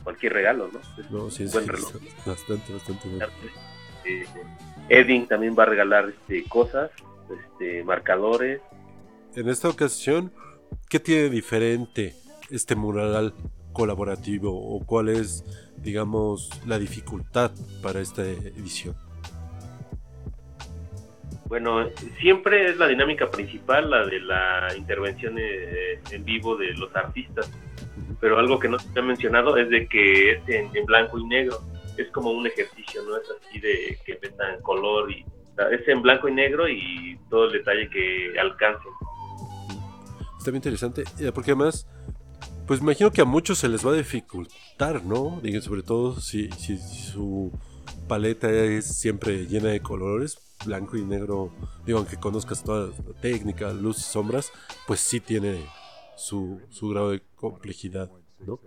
cualquier 0.04 0.34
regalo, 0.34 0.68
¿no? 0.74 0.80
Es 1.00 1.12
No, 1.12 1.26
un 1.26 1.32
sí, 1.32 1.48
sí, 1.48 1.54
buen 1.54 1.68
reloj. 1.68 1.94
bastante, 2.26 2.74
bastante 2.74 3.08
bueno. 3.10 3.28
Eh, 4.04 4.26
Edwin 4.90 5.28
también 5.28 5.56
va 5.56 5.62
a 5.62 5.68
regalar 5.68 6.10
este, 6.10 6.44
cosas, 6.50 6.90
este, 7.30 7.84
marcadores. 7.84 8.62
En 9.36 9.48
esta 9.48 9.70
ocasión, 9.70 10.34
¿qué 10.90 11.00
tiene 11.00 11.30
diferente 11.30 12.16
este 12.50 12.74
mural 12.76 13.36
colaborativo 13.74 14.52
o 14.54 14.86
cuál 14.86 15.10
es, 15.10 15.44
digamos, 15.78 16.50
la 16.66 16.80
dificultad 16.80 17.52
para 17.82 18.00
esta 18.00 18.24
edición? 18.24 18.96
Bueno, 21.48 21.88
siempre 22.20 22.70
es 22.70 22.78
la 22.78 22.88
dinámica 22.88 23.30
principal, 23.30 23.90
la 23.90 24.06
de 24.06 24.20
la 24.22 24.76
intervención 24.76 25.36
eh, 25.38 26.00
en 26.12 26.24
vivo 26.24 26.56
de 26.56 26.74
los 26.74 26.96
artistas, 26.96 27.52
pero 28.20 28.40
algo 28.40 28.58
que 28.58 28.70
no 28.70 28.80
se 28.80 28.98
ha 28.98 29.02
mencionado 29.02 29.58
es 29.58 29.70
de 29.70 29.88
que 29.88 30.32
es 30.32 30.50
en, 30.50 30.76
en 30.76 30.86
blanco 30.86 31.20
y 31.20 31.26
negro, 31.26 31.60
es 31.98 32.10
como 32.12 32.32
un 32.32 32.48
ejercicio, 32.48 33.04
no 33.04 33.18
es 33.18 33.24
así 33.30 33.60
de 33.60 34.00
que 34.06 34.18
metan 34.22 34.62
color 34.62 35.12
y 35.12 35.26
es 35.72 35.88
en 35.88 36.02
blanco 36.02 36.28
y 36.28 36.34
negro 36.34 36.68
y 36.68 37.20
todo 37.30 37.46
el 37.46 37.54
detalle 37.54 37.90
que 37.90 38.34
alcancen. 38.40 38.92
Está 40.38 40.52
bien 40.52 40.58
interesante, 40.58 41.04
eh, 41.20 41.32
porque 41.34 41.52
además, 41.52 41.88
pues 42.74 42.82
imagino 42.82 43.12
que 43.12 43.22
a 43.22 43.26
muchos 43.26 43.60
se 43.60 43.70
les 43.70 43.86
va 43.86 43.92
a 43.92 43.96
dificultar, 43.96 45.04
¿no? 45.06 45.40
Digo, 45.44 45.62
sobre 45.62 45.84
todo 45.84 46.20
si, 46.20 46.50
si 46.54 46.80
su 46.80 47.52
paleta 48.08 48.50
es 48.50 49.00
siempre 49.00 49.46
llena 49.46 49.70
de 49.70 49.80
colores, 49.80 50.40
blanco 50.66 50.98
y 50.98 51.06
negro, 51.06 51.52
digo, 51.86 52.00
aunque 52.00 52.20
conozcas 52.20 52.64
toda 52.64 52.88
la 52.88 53.22
técnica, 53.22 53.72
luz 53.74 54.00
y 54.00 54.02
sombras, 54.02 54.52
pues 54.88 55.02
sí 55.02 55.20
tiene 55.20 55.64
su, 56.16 56.62
su 56.72 56.90
grado 56.90 57.12
de 57.12 57.22
complejidad, 57.36 58.10
¿no? 58.40 58.60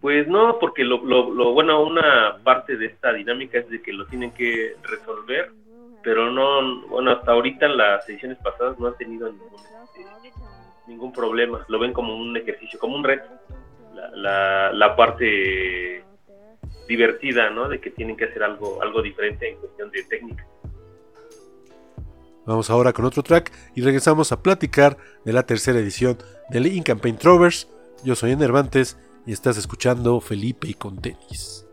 Pues 0.00 0.26
no, 0.26 0.58
porque 0.58 0.82
lo 0.82 1.52
bueno, 1.52 1.80
una 1.80 2.38
parte 2.42 2.76
de 2.76 2.86
esta 2.86 3.12
dinámica 3.12 3.60
es 3.60 3.70
de 3.70 3.80
que 3.80 3.92
lo 3.92 4.04
tienen 4.06 4.32
que 4.32 4.74
resolver, 4.82 5.52
pero 6.02 6.32
no, 6.32 6.88
bueno, 6.88 7.12
hasta 7.12 7.30
ahorita 7.30 7.66
en 7.66 7.76
las 7.76 8.08
ediciones 8.08 8.38
pasadas 8.38 8.80
no 8.80 8.88
han 8.88 8.96
tenido 8.96 9.30
ningún, 9.30 9.60
este, 9.84 10.32
ningún 10.86 11.12
problema, 11.12 11.64
lo 11.68 11.78
ven 11.78 11.92
como 11.92 12.16
un 12.16 12.36
ejercicio, 12.36 12.78
como 12.78 12.96
un 12.96 13.04
reto, 13.04 13.28
la, 14.14 14.72
la, 14.72 14.96
parte 14.96 16.04
divertida, 16.88 17.50
¿no? 17.50 17.68
De 17.68 17.80
que 17.80 17.90
tienen 17.90 18.16
que 18.16 18.26
hacer 18.26 18.42
algo, 18.42 18.82
algo 18.82 19.02
diferente 19.02 19.50
en 19.50 19.56
cuestión 19.56 19.90
de 19.90 20.02
técnica. 20.04 20.46
Vamos 22.46 22.70
ahora 22.70 22.92
con 22.92 23.04
otro 23.04 23.22
track 23.22 23.52
y 23.74 23.82
regresamos 23.82 24.30
a 24.30 24.40
platicar 24.40 24.96
de 25.24 25.32
la 25.32 25.44
tercera 25.44 25.80
edición 25.80 26.18
del 26.48 26.66
In 26.66 26.84
Campaign 26.84 27.18
Trovers. 27.18 27.68
Yo 28.04 28.14
soy 28.14 28.30
Enervantes 28.30 28.96
y 29.26 29.32
estás 29.32 29.56
escuchando 29.56 30.20
Felipe 30.20 30.68
y 30.68 30.74
con 30.74 31.00
tenis. 31.02 31.65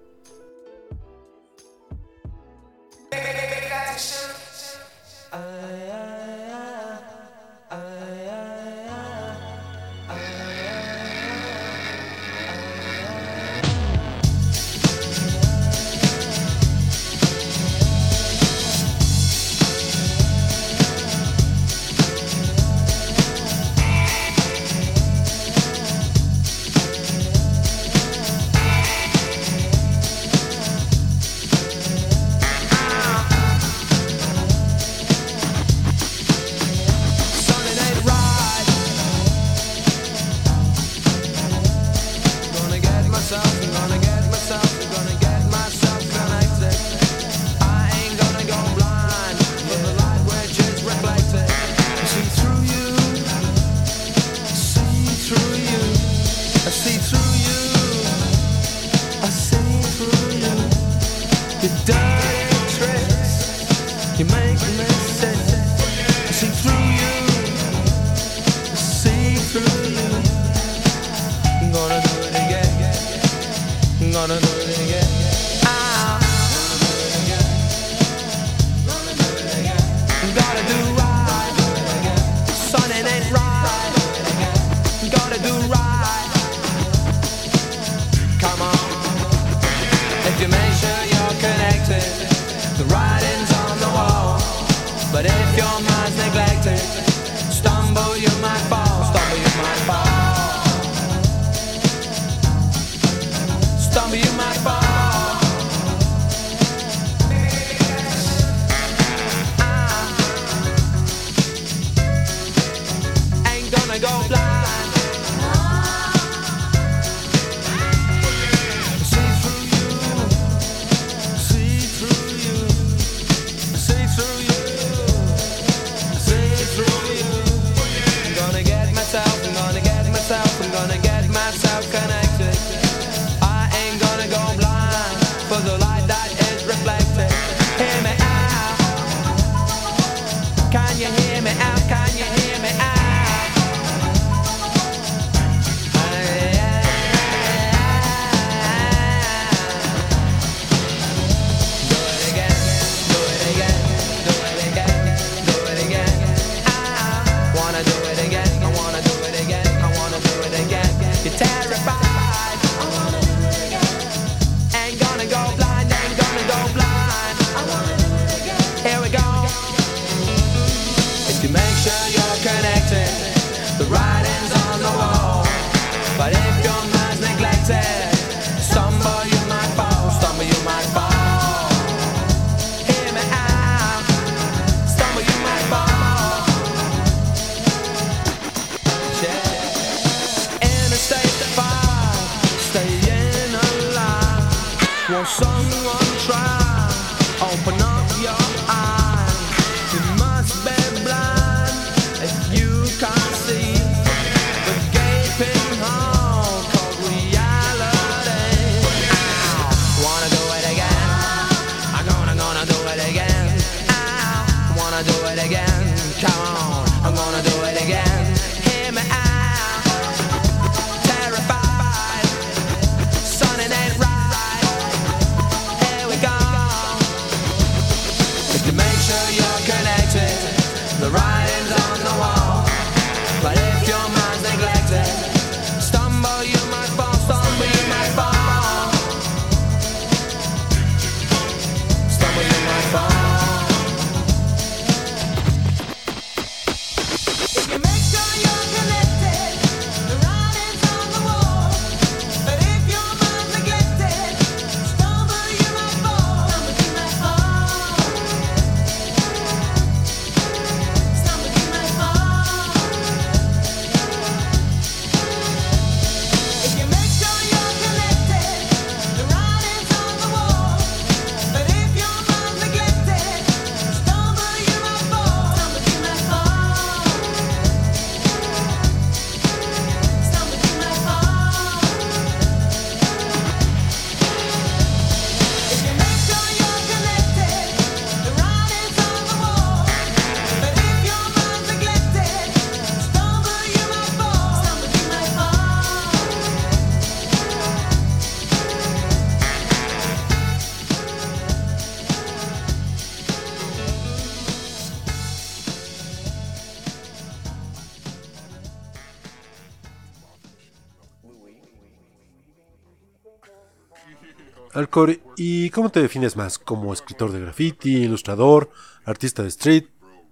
Alcor, 314.94 315.16
¿y 315.38 315.72
cómo 315.72 315.90
te 315.90 316.04
defines 316.04 316.38
más? 316.38 316.60
¿Como 316.60 316.94
escritor 316.94 317.32
de 317.32 317.40
graffiti, 317.40 318.04
ilustrador, 318.04 318.70
artista 319.06 319.42
de 319.42 319.48
street? 319.48 319.86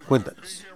Cuéntanos. 0.08 0.68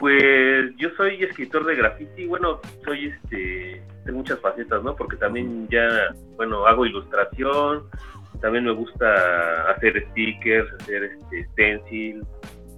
Pues 0.00 0.74
yo 0.76 0.88
soy 0.96 1.22
escritor 1.22 1.64
de 1.64 1.76
graffiti, 1.76 2.26
bueno, 2.26 2.60
soy 2.84 3.06
este 3.06 3.80
de 4.04 4.12
muchas 4.12 4.40
facetas, 4.40 4.82
¿no? 4.82 4.96
Porque 4.96 5.16
también 5.16 5.68
ya, 5.68 6.12
bueno, 6.34 6.66
hago 6.66 6.86
ilustración, 6.86 7.84
también 8.40 8.64
me 8.64 8.72
gusta 8.72 9.70
hacer 9.70 10.04
stickers, 10.10 10.68
hacer 10.80 11.04
este 11.04 11.44
stencil. 11.52 12.26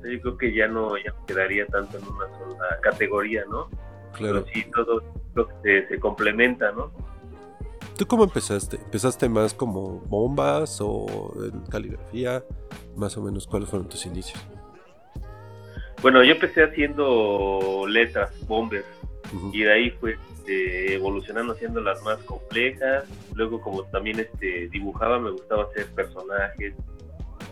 Yo 0.05 0.21
creo 0.21 0.37
que 0.37 0.55
ya 0.55 0.69
no 0.69 0.99
ya 0.99 1.15
quedaría 1.27 1.67
tanto 1.69 1.97
en 1.97 2.05
una 2.05 2.27
sola 2.37 2.79
categoría, 2.83 3.43
¿no? 3.49 3.71
Claro. 4.12 4.45
Pero 4.45 4.47
sí 4.53 4.71
todo 4.71 5.03
lo 5.35 5.49
que 5.49 5.55
se, 5.62 5.89
se 5.89 5.99
complementa, 5.99 6.73
¿no? 6.73 7.15
¿Tú 7.96 8.06
cómo 8.06 8.24
empezaste? 8.24 8.76
¿Empezaste 8.76 9.28
más 9.28 9.54
como 9.54 10.00
bombas 10.00 10.78
o 10.82 11.32
en 11.42 11.61
caligrafía? 11.70 12.44
Más 12.94 13.16
o 13.16 13.22
menos, 13.22 13.46
¿cuáles 13.46 13.70
fueron 13.70 13.88
tus 13.88 14.04
inicios? 14.04 14.38
Bueno, 16.02 16.22
yo 16.22 16.32
empecé 16.32 16.64
haciendo 16.64 17.87
letras, 17.88 18.30
bombers, 18.46 18.85
y 19.50 19.62
de 19.62 19.72
ahí 19.72 19.90
fue 19.92 20.18
este, 20.46 20.94
evolucionando 20.94 21.54
haciendo 21.54 21.80
las 21.80 22.02
más 22.02 22.18
complejas. 22.18 23.04
Luego, 23.35 23.62
como 23.62 23.85
también 23.85 24.20
este, 24.20 24.68
dibujaba, 24.68 25.18
me 25.18 25.30
gustaba 25.30 25.64
hacer 25.64 25.87
personajes. 25.94 26.74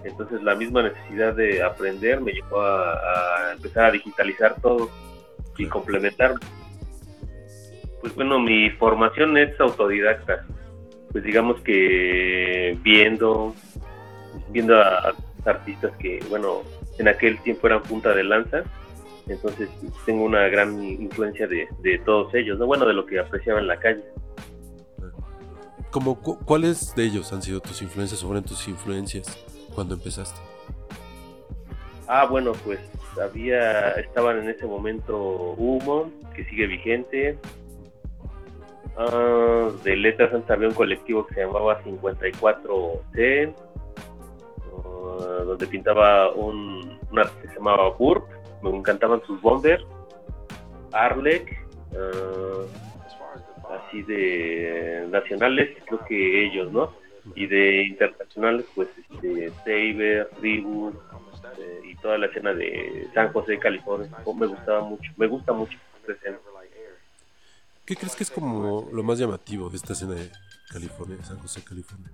Entonces, 0.04 0.42
la 0.42 0.54
misma 0.54 0.82
necesidad 0.82 1.34
de 1.34 1.62
aprender 1.62 2.20
me 2.20 2.32
llevó 2.32 2.60
a, 2.60 2.92
a 2.92 3.52
empezar 3.54 3.86
a 3.86 3.90
digitalizar 3.90 4.60
todo 4.60 4.90
y 5.56 5.66
complementar. 5.66 6.34
Pues 8.04 8.14
bueno, 8.16 8.38
mi 8.38 8.68
formación 8.68 9.38
es 9.38 9.58
autodidacta. 9.58 10.44
Pues 11.10 11.24
digamos 11.24 11.58
que 11.62 12.76
viendo, 12.82 13.54
viendo 14.50 14.76
a, 14.78 15.08
a 15.08 15.14
artistas 15.46 15.96
que, 15.96 16.22
bueno, 16.28 16.64
en 16.98 17.08
aquel 17.08 17.40
tiempo 17.40 17.66
eran 17.66 17.80
punta 17.82 18.12
de 18.14 18.22
lanza, 18.24 18.62
entonces 19.26 19.70
tengo 20.04 20.24
una 20.24 20.48
gran 20.48 20.84
influencia 20.84 21.46
de, 21.46 21.66
de 21.80 21.98
todos 22.00 22.34
ellos, 22.34 22.58
¿no? 22.58 22.66
Bueno, 22.66 22.84
de 22.84 22.92
lo 22.92 23.06
que 23.06 23.18
apreciaba 23.18 23.58
en 23.58 23.68
la 23.68 23.78
calle. 23.78 24.04
Como, 25.90 26.20
cu- 26.20 26.38
¿Cuáles 26.44 26.94
de 26.94 27.04
ellos 27.04 27.32
han 27.32 27.40
sido 27.40 27.60
tus 27.60 27.80
influencias 27.80 28.22
o 28.22 28.26
fueron 28.26 28.44
tus 28.44 28.68
influencias 28.68 29.26
cuando 29.74 29.94
empezaste? 29.94 30.38
Ah, 32.06 32.26
bueno, 32.26 32.52
pues 32.66 32.80
había, 33.18 33.92
estaban 33.92 34.40
en 34.40 34.50
ese 34.50 34.66
momento 34.66 35.16
Humo, 35.56 36.10
que 36.36 36.44
sigue 36.44 36.66
vigente. 36.66 37.38
Ah, 38.96 39.70
de 39.82 39.96
letras 39.96 40.32
antes 40.32 40.50
había 40.50 40.68
un 40.68 40.74
colectivo 40.74 41.26
que 41.26 41.34
se 41.34 41.40
llamaba 41.44 41.82
54C, 41.82 43.54
ah, 44.72 45.42
donde 45.44 45.66
pintaba 45.66 46.32
un, 46.32 46.98
un 47.10 47.18
artista 47.18 47.42
que 47.42 47.48
se 47.48 47.54
llamaba 47.54 47.90
Burp, 47.90 48.24
me 48.62 48.70
encantaban 48.70 49.20
sus 49.26 49.40
bombers. 49.40 49.84
Arlec, 50.92 51.66
ah, 51.96 52.64
así 53.76 54.02
de 54.02 55.08
nacionales, 55.10 55.76
creo 55.86 56.04
que 56.06 56.46
ellos, 56.46 56.70
¿no? 56.72 56.92
Y 57.34 57.46
de 57.46 57.84
internacionales, 57.84 58.66
pues 58.74 58.88
este, 58.98 59.50
Saber, 59.64 60.28
Tribus, 60.38 60.94
eh, 61.58 61.80
y 61.84 61.96
toda 61.96 62.18
la 62.18 62.26
escena 62.26 62.52
de 62.52 63.08
San 63.14 63.32
José, 63.32 63.58
California. 63.58 64.08
Oh, 64.24 64.34
Me 64.34 64.46
gustaba 64.46 64.82
mucho, 64.82 65.10
me 65.16 65.26
gusta 65.26 65.52
mucho 65.52 65.76
escena. 66.06 66.38
¿Qué 67.84 67.96
crees 67.96 68.16
que 68.16 68.22
es 68.22 68.30
como 68.30 68.88
lo 68.92 69.02
más 69.02 69.18
llamativo 69.18 69.68
de 69.68 69.76
esta 69.76 69.92
escena 69.92 70.14
de 70.14 70.30
California, 70.70 71.22
San 71.22 71.38
José, 71.38 71.62
California? 71.62 72.10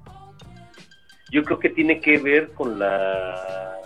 Yo 1.30 1.44
creo 1.44 1.60
que 1.60 1.70
tiene 1.70 2.00
que 2.00 2.18
ver 2.18 2.52
con 2.52 2.78
la 2.78 3.78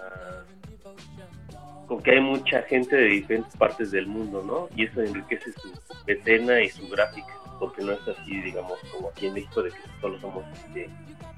con 1.86 2.02
que 2.02 2.12
hay 2.12 2.20
mucha 2.20 2.62
gente 2.62 2.96
de 2.96 3.04
diferentes 3.04 3.54
partes 3.56 3.90
del 3.90 4.06
mundo, 4.06 4.42
¿no? 4.42 4.68
Y 4.74 4.86
eso 4.86 5.02
enriquece 5.02 5.52
su 5.52 5.70
escena 6.06 6.62
y 6.62 6.70
su 6.70 6.88
gráfica, 6.88 7.38
porque 7.58 7.82
no 7.82 7.92
es 7.92 8.08
así, 8.08 8.40
digamos, 8.40 8.78
como 8.90 9.10
aquí 9.10 9.26
en 9.26 9.34
México 9.34 9.62
de 9.62 9.70
que 9.70 9.76
solo 10.00 10.18
somos 10.20 10.44
este, 10.54 10.88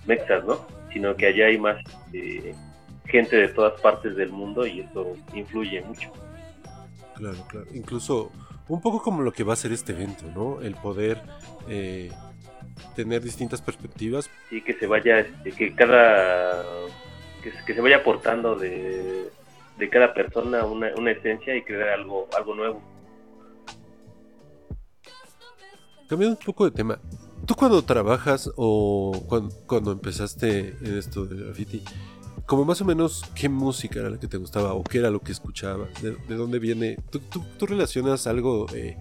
mexas, 0.07 0.45
¿no? 0.45 0.65
Sino 0.93 1.17
que 1.17 1.27
allá 1.27 1.47
hay 1.47 1.59
más 1.59 1.83
eh, 2.13 2.55
gente 3.07 3.35
de 3.35 3.49
todas 3.49 3.81
partes 3.81 4.15
del 4.15 4.31
mundo 4.31 4.65
y 4.65 4.81
eso 4.81 5.15
influye 5.35 5.83
mucho. 5.83 6.13
Claro, 7.17 7.39
claro. 7.49 7.67
Incluso 7.75 8.31
un 8.69 8.81
poco 8.81 9.03
como 9.03 9.23
lo 9.23 9.33
que 9.33 9.45
va 9.45 9.53
a 9.53 9.57
ser 9.57 9.73
este 9.73 9.93
evento, 9.93 10.25
¿no? 10.35 10.61
El 10.61 10.75
poder 10.75 11.23
eh, 11.69 12.11
tener 12.95 13.23
distintas 13.23 13.63
perspectivas. 13.63 14.29
y 14.51 14.61
que 14.63 14.75
se 14.75 14.87
vaya, 14.87 15.21
este, 15.21 15.53
que 15.53 15.75
cada, 15.75 16.63
que, 17.43 17.53
se- 17.53 17.65
que 17.65 17.75
se 17.75 17.81
vaya 17.81 17.99
aportando 17.99 18.57
de, 18.57 19.31
de 19.79 19.89
cada 19.91 20.13
persona 20.15 20.65
una, 20.65 20.91
una 20.97 21.11
esencia 21.13 21.55
y 21.57 21.63
crear 21.63 21.91
algo, 21.91 22.29
algo 22.37 22.55
nuevo. 22.55 22.83
Cambiando 26.09 26.37
un 26.39 26.45
poco 26.45 26.65
de 26.65 26.71
tema, 26.71 26.99
¿tú 27.47 27.55
cuando 27.57 27.83
trabajas 27.83 28.51
o 28.57 29.25
cuando, 29.29 29.53
cuando 29.67 29.93
empezaste 29.93 30.77
en 30.81 30.99
esto 30.99 31.25
de 31.27 31.45
graffiti, 31.45 31.83
como 32.47 32.65
más 32.65 32.81
o 32.81 32.85
menos 32.85 33.25
qué 33.35 33.49
música 33.49 34.01
era 34.01 34.11
la 34.11 34.19
que 34.19 34.29
te 34.29 34.37
gustaba 34.37 34.75
o 34.75 34.83
qué 34.85 34.99
era 34.99 35.11
lo 35.11 35.21
que 35.21 35.33
escuchabas? 35.33 35.91
¿De, 36.01 36.13
de 36.13 36.35
dónde 36.37 36.59
viene? 36.59 36.97
¿Tú, 37.11 37.19
tú, 37.19 37.45
tú 37.59 37.67
relacionas 37.67 38.27
algo 38.27 38.67
de 38.67 38.97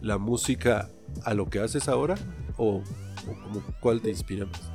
la 0.00 0.18
música 0.18 0.88
a 1.24 1.34
lo 1.34 1.46
que 1.46 1.58
haces 1.58 1.88
ahora? 1.88 2.14
¿O, 2.56 2.76
o 2.76 3.42
como 3.42 3.62
cuál 3.80 4.00
te 4.00 4.10
inspira 4.10 4.46
más? 4.46 4.70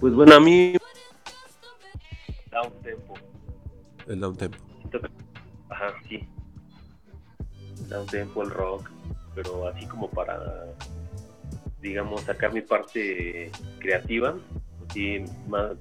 Pues 0.00 0.14
bueno, 0.14 0.34
a 0.34 0.40
mí 0.40 0.76
da 2.50 2.62
un 2.62 2.82
tempo. 2.82 3.14
El 4.06 4.20
down 4.20 4.36
tempo. 4.36 4.58
Ajá, 5.68 5.94
sí. 6.08 6.26
Da 7.88 8.00
un 8.00 8.06
tempo 8.06 8.42
el 8.42 8.50
rock, 8.50 8.90
pero 9.34 9.68
así 9.68 9.86
como 9.86 10.08
para, 10.08 10.66
digamos, 11.80 12.22
sacar 12.22 12.52
mi 12.52 12.60
parte 12.60 13.50
creativa, 13.78 14.36
más. 15.48 15.72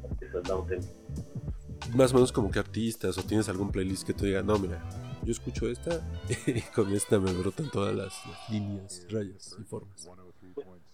Más 1.96 2.12
o 2.12 2.16
menos 2.16 2.32
como 2.32 2.50
que 2.52 2.60
artistas 2.60 3.18
o 3.18 3.24
tienes 3.24 3.48
algún 3.50 3.72
playlist 3.72 4.06
que 4.06 4.14
te 4.14 4.26
diga, 4.26 4.42
no, 4.42 4.58
mira, 4.58 4.80
yo 5.24 5.32
escucho 5.32 5.68
esta 5.70 6.02
y 6.48 6.62
con 6.74 6.92
esta 6.94 7.20
me 7.20 7.32
brotan 7.32 7.70
todas 7.72 7.94
las, 7.96 8.26
las 8.28 8.50
líneas, 8.50 9.06
rayas 9.12 9.56
y 9.60 9.64
formas. 9.64 10.10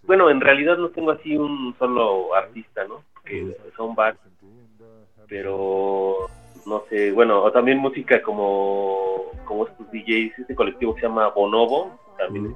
Bueno, 0.04 0.30
en 0.30 0.42
realidad 0.42 0.78
no 0.78 0.90
tengo 0.90 1.12
así 1.12 1.38
un 1.38 1.76
solo 1.80 2.34
artista, 2.36 2.84
¿no? 2.86 3.04
Que 3.24 3.56
son 3.78 3.96
varios, 3.96 4.22
pero 5.28 6.28
no 6.66 6.84
sé, 6.90 7.12
bueno, 7.12 7.44
o 7.44 7.52
también 7.52 7.78
música 7.78 8.22
como, 8.22 9.26
como 9.46 9.68
estos 9.68 9.90
DJs, 9.92 10.40
este 10.40 10.56
colectivo 10.56 10.94
que 10.96 11.02
se 11.02 11.08
llama 11.08 11.30
Bonobo, 11.30 11.98
también 12.18 12.56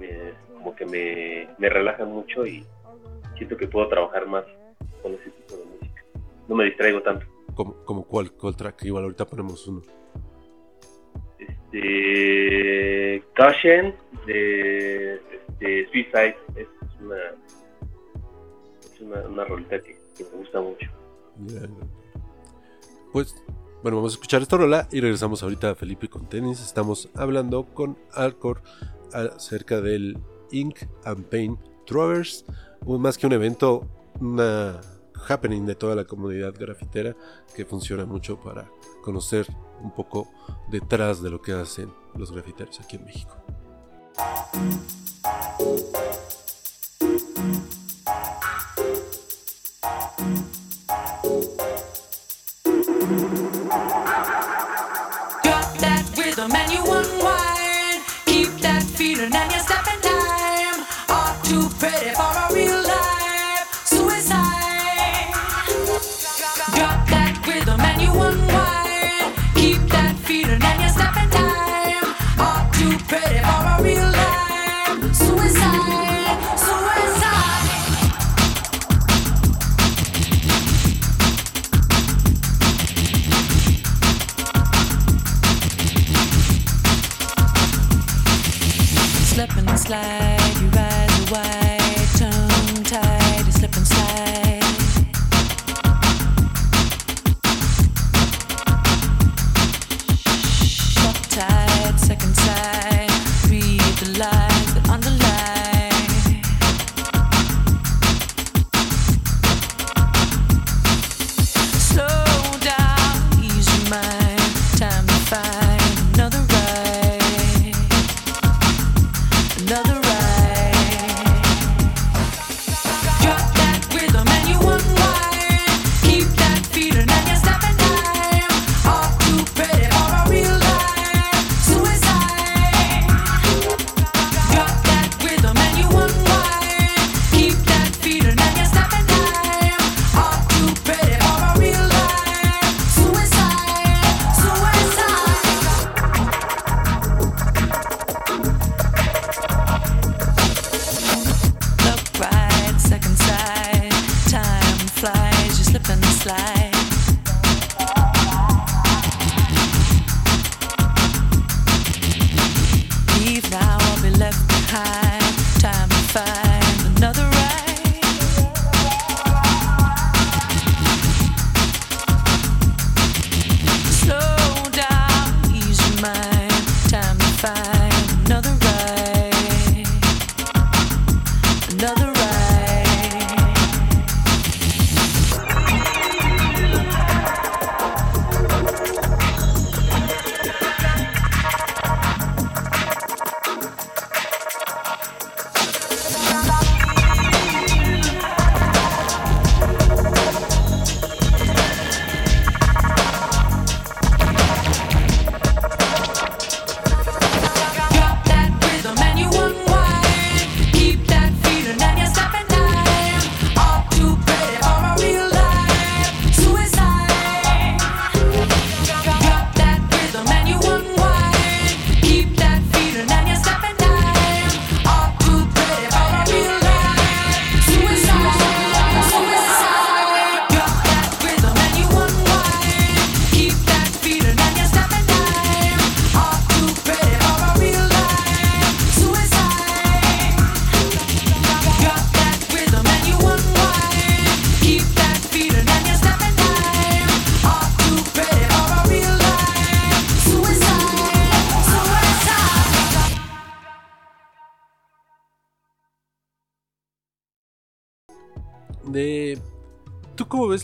este, 0.00 0.12
me- 0.14 0.54
como 0.54 0.74
que 0.74 0.86
me, 0.86 1.48
me 1.58 1.68
relajan 1.68 2.10
mucho 2.10 2.44
y 2.46 2.64
siento 3.38 3.56
que 3.56 3.66
puedo 3.66 3.88
trabajar 3.88 4.26
más 4.26 4.44
con 5.02 5.14
ese 5.14 5.30
tipo 5.30 5.56
de 5.56 5.64
música. 5.64 6.04
No 6.48 6.56
me 6.56 6.64
distraigo 6.64 7.02
tanto. 7.02 7.26
Como, 7.54 7.74
como 7.84 8.04
cuál, 8.04 8.30
cuál 8.32 8.56
track, 8.56 8.84
igual 8.84 9.04
ahorita 9.04 9.26
ponemos 9.26 9.66
uno. 9.66 9.82
Este, 11.38 13.22
Caution 13.34 13.94
de 14.26 15.14
este, 15.14 15.86
Suicide 15.90 16.36
es 16.56 16.68
una, 17.00 17.16
es 18.80 19.00
una, 19.00 19.20
una 19.28 19.44
rolita 19.44 19.78
que, 19.80 19.98
que 20.16 20.24
me 20.24 20.38
gusta 20.38 20.60
mucho. 20.60 20.90
Pues, 23.12 23.34
bueno, 23.82 23.98
vamos 23.98 24.12
a 24.12 24.16
escuchar 24.16 24.42
esta 24.42 24.56
rola 24.56 24.88
y 24.90 25.00
regresamos 25.00 25.42
ahorita 25.42 25.70
a 25.70 25.74
Felipe 25.74 26.08
con 26.08 26.28
tenis. 26.28 26.60
Estamos 26.60 27.08
hablando 27.14 27.64
con 27.66 27.96
Alcor 28.12 28.62
acerca 29.12 29.80
del 29.80 30.18
Ink 30.50 30.80
and 31.04 31.24
Paint 31.26 31.58
Trovers, 31.86 32.44
un- 32.84 33.00
más 33.00 33.18
que 33.18 33.26
un 33.26 33.32
evento, 33.32 33.86
una 34.20 34.80
happening 35.28 35.66
de 35.66 35.74
toda 35.74 35.94
la 35.94 36.04
comunidad 36.04 36.54
grafitera 36.58 37.14
que 37.54 37.64
funciona 37.64 38.04
mucho 38.04 38.38
para 38.40 38.70
conocer 39.02 39.46
un 39.82 39.90
poco 39.92 40.28
detrás 40.70 41.22
de 41.22 41.30
lo 41.30 41.40
que 41.42 41.52
hacen 41.52 41.92
los 42.14 42.32
grafiteros 42.32 42.80
aquí 42.80 42.96
en 42.96 43.04
México. 43.04 43.36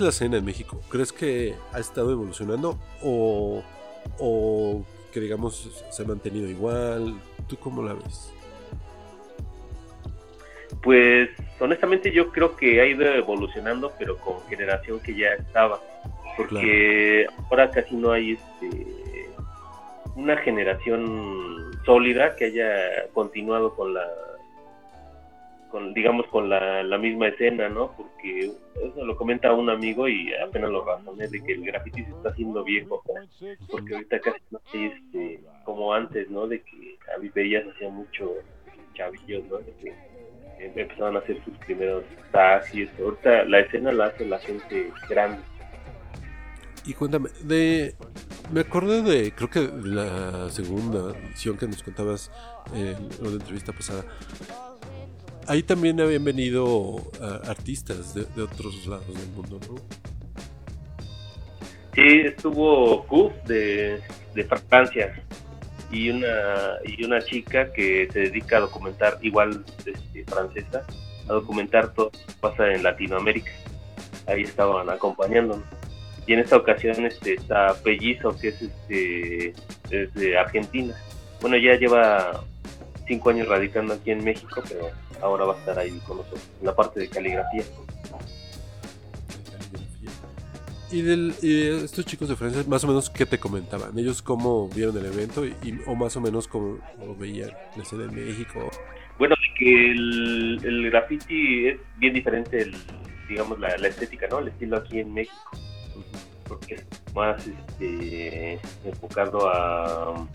La 0.05 0.11
escena 0.11 0.37
en 0.37 0.45
México? 0.45 0.81
¿Crees 0.88 1.12
que 1.12 1.55
ha 1.73 1.81
estado 1.81 2.12
evolucionando 2.12 2.79
o, 3.03 3.62
o 4.19 4.85
que 5.12 5.21
digamos 5.21 5.85
se 5.90 6.03
ha 6.03 6.07
mantenido 6.07 6.49
igual? 6.49 7.14
¿Tú 7.49 7.57
cómo 7.57 7.83
la 7.83 7.95
ves? 7.95 8.33
Pues 10.83 11.31
honestamente 11.61 12.12
yo 12.12 12.31
creo 12.31 12.57
que 12.57 12.81
ha 12.81 12.87
ido 12.87 13.05
evolucionando, 13.07 13.93
pero 13.99 14.17
con 14.19 14.43
generación 14.49 15.01
que 15.01 15.14
ya 15.14 15.29
estaba. 15.35 15.81
Porque 16.37 17.27
ahora 17.49 17.71
casi 17.71 17.95
no 17.95 18.12
hay 18.12 18.33
este 18.33 18.95
una 20.17 20.37
generación 20.37 21.73
sólida 21.85 22.37
que 22.37 22.47
haya 22.47 23.09
continuado 23.12 23.75
con 23.75 23.95
la 23.95 24.07
con 25.75 25.93
digamos 25.93 26.25
con 26.29 26.49
la, 26.49 26.99
misma 26.99 27.27
escena, 27.27 27.69
¿no? 27.69 27.91
Porque 27.97 28.53
eso 28.77 29.05
lo 29.05 29.17
comenta 29.17 29.53
un 29.53 29.69
amigo 29.69 30.07
y 30.09 30.33
apenas 30.35 30.71
lo 30.71 30.85
razoné 30.85 31.27
de 31.27 31.43
que 31.43 31.55
el 31.55 31.65
graffiti 31.65 32.05
se 32.05 32.11
está 32.13 32.29
haciendo 32.29 32.63
viejo, 32.63 33.03
porque 33.69 33.95
ahorita 33.95 34.21
casi 34.21 34.39
no 34.53 34.61
hay 34.73 34.85
este 34.85 35.41
como 35.65 35.93
antes, 35.93 36.31
¿no? 36.31 36.47
De 36.47 36.63
que 36.63 36.97
a 37.13 37.19
veías 37.35 37.65
hacía 37.67 37.89
mucho 37.89 38.35
chavillos, 38.95 39.45
¿no? 39.47 39.57
De 39.59 39.73
que 39.83 39.93
empezaban 40.61 41.17
a 41.17 41.19
hacer 41.19 41.43
sus 41.45 41.59
primeros 41.59 42.05
tags 42.31 42.73
y 42.73 42.83
eso. 42.83 43.07
Ahorita 43.07 43.43
la 43.47 43.59
escena 43.59 43.91
la 43.91 44.05
hace 44.07 44.27
la 44.27 44.39
gente 44.39 44.93
grande. 45.09 45.43
Y 46.87 46.95
cuéntame, 46.95 47.31
de, 47.43 47.97
me 48.53 48.61
acordé 48.61 49.03
de, 49.03 49.33
creo 49.33 49.51
que 49.51 49.69
la 49.83 50.49
segunda 50.51 51.19
edición 51.19 51.57
que 51.57 51.67
nos 51.67 51.83
contabas 51.83 52.31
en 52.73 53.09
la 53.21 53.31
entrevista 53.31 53.73
pasada. 53.73 54.05
Ahí 55.47 55.63
también 55.63 56.01
habían 56.01 56.25
venido 56.25 56.97
ah, 57.21 57.41
artistas 57.47 58.15
de, 58.15 58.43
otros 58.43 58.87
lados 58.87 59.07
del 59.07 59.29
mundo, 59.29 59.61
¿no? 59.69 59.77
Sí, 61.95 62.23
estuvo 62.25 63.07
de, 63.47 64.01
de 64.35 64.45
Francia 64.45 65.23
y 65.95 66.11
una 66.11 66.79
y 66.85 67.05
una 67.05 67.23
chica 67.23 67.73
que 67.73 68.09
se 68.13 68.21
dedica 68.21 68.57
a 68.57 68.61
documentar, 68.61 69.19
igual 69.23 69.65
este, 69.87 70.25
francesa, 70.25 70.85
a 71.29 71.33
documentar 71.33 71.95
todo 71.95 72.07
lo 72.07 72.11
que 72.11 72.33
pasa 72.41 72.73
en 72.73 72.83
Latinoamérica. 72.83 73.53
Ahí 74.27 74.43
estaban 74.43 74.91
acompañándonos. 74.91 75.65
Y 76.27 76.33
en 76.33 76.41
esta 76.41 76.57
ocasión 76.57 77.05
este, 77.05 77.35
está 77.35 77.75
Pellizo, 77.83 78.37
que 78.37 78.49
es 78.49 78.63
este, 78.63 79.55
es 79.91 80.15
de 80.15 80.39
Argentina. 80.39 80.95
Bueno, 81.41 81.57
ya 81.59 81.77
lleva 81.77 82.43
cinco 83.07 83.31
años 83.31 83.47
radicando 83.47 83.95
aquí 83.95 84.11
en 84.11 84.25
México, 84.25 84.63
pero 84.69 84.91
ahora 85.25 85.47
va 85.47 85.55
a 85.55 85.59
estar 85.59 85.79
ahí 85.79 85.99
con 86.07 86.19
nosotros, 86.19 86.43
en 86.61 86.67
la 86.67 86.77
parte 86.77 87.01
de 87.01 87.09
caligrafía. 87.09 87.65
Y, 90.93 91.03
del, 91.03 91.35
y 91.43 91.49
de 91.49 91.85
estos 91.85 92.05
chicos 92.07 92.29
de 92.29 92.37
Francia, 92.37 92.63
más 92.69 92.85
o 92.85 92.87
menos, 92.87 93.11
¿qué 93.11 93.27
te 93.27 93.38
comentaban? 93.38 93.98
¿Ellos 93.98 94.23
cómo 94.23 94.69
vieron 94.69 94.96
el 94.98 95.07
evento? 95.07 95.44
Y, 95.44 95.81
o 95.87 95.96
más 95.96 96.15
o 96.17 96.21
menos 96.21 96.46
cómo 96.46 96.79
lo 97.05 97.17
veían 97.17 97.51
la 97.75 97.83
escena 97.83 98.05
en 98.05 98.15
México. 98.15 98.71
Bueno, 99.19 99.35
de 99.35 99.59
que 99.59 99.90
el, 99.90 100.61
el 100.63 100.90
graffiti 100.90 101.69
es 101.69 101.79
bien 101.96 102.15
diferente, 102.15 102.63
el, 102.63 102.77
digamos, 103.29 103.59
la, 103.59 103.77
la 103.79 103.88
estética, 103.88 104.29
¿no? 104.31 104.38
El 104.38 104.48
estilo 104.48 104.77
aquí 104.77 105.01
en 105.01 105.13
México. 105.13 105.51
Porque 106.46 106.75
es 106.75 106.85
más 107.15 107.44
este, 107.46 108.61
enfocado 108.85 109.48
a, 109.48 110.29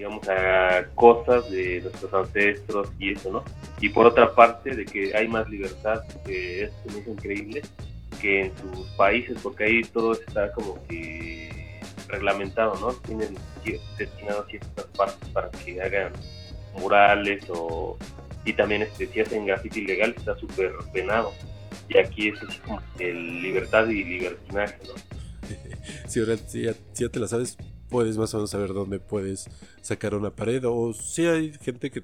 digamos, 0.00 0.26
a 0.30 0.86
cosas 0.94 1.50
de 1.50 1.82
nuestros 1.82 2.14
ancestros 2.14 2.88
y 2.98 3.12
eso, 3.12 3.30
¿no? 3.30 3.44
Y 3.82 3.90
por 3.90 4.06
otra 4.06 4.34
parte, 4.34 4.74
de 4.74 4.86
que 4.86 5.14
hay 5.14 5.28
más 5.28 5.46
libertad, 5.50 6.02
que 6.24 6.62
es, 6.64 6.72
hizo 6.88 7.10
increíble, 7.10 7.60
que 8.18 8.46
en 8.46 8.52
sus 8.56 8.86
países, 8.96 9.36
porque 9.42 9.64
ahí 9.64 9.82
todo 9.82 10.12
está 10.12 10.52
como 10.52 10.82
que 10.86 11.80
reglamentado, 12.08 12.74
¿no? 12.80 12.94
Tienen 12.94 13.34
cier- 13.62 13.78
destinado 13.98 14.46
ciertas 14.48 14.86
partes 14.96 15.28
para 15.28 15.50
que 15.50 15.82
hagan 15.82 16.12
murales 16.78 17.44
o 17.50 17.98
y 18.46 18.54
también 18.54 18.80
este, 18.80 19.06
si 19.06 19.20
hacen 19.20 19.44
graffiti 19.44 19.80
ilegal 19.80 20.14
está 20.16 20.34
súper 20.38 20.72
penado. 20.94 21.30
Y 21.90 21.98
aquí 21.98 22.28
es 22.28 22.38
como 22.64 22.80
el 22.98 23.42
libertad 23.42 23.86
y 23.88 24.02
libertinaje, 24.02 24.78
¿no? 24.88 24.94
Si 26.08 26.20
ahora 26.20 26.38
si 26.38 26.62
ya 26.62 27.08
te 27.10 27.20
la 27.20 27.28
sabes, 27.28 27.58
puedes 27.90 28.16
más 28.16 28.32
o 28.34 28.38
menos 28.38 28.50
saber 28.50 28.72
dónde 28.72 29.00
puedes 29.00 29.48
sacar 29.82 30.14
una 30.14 30.30
pared. 30.30 30.62
O 30.66 30.92
si 30.94 31.26
hay 31.26 31.52
gente 31.60 31.90
que 31.90 32.02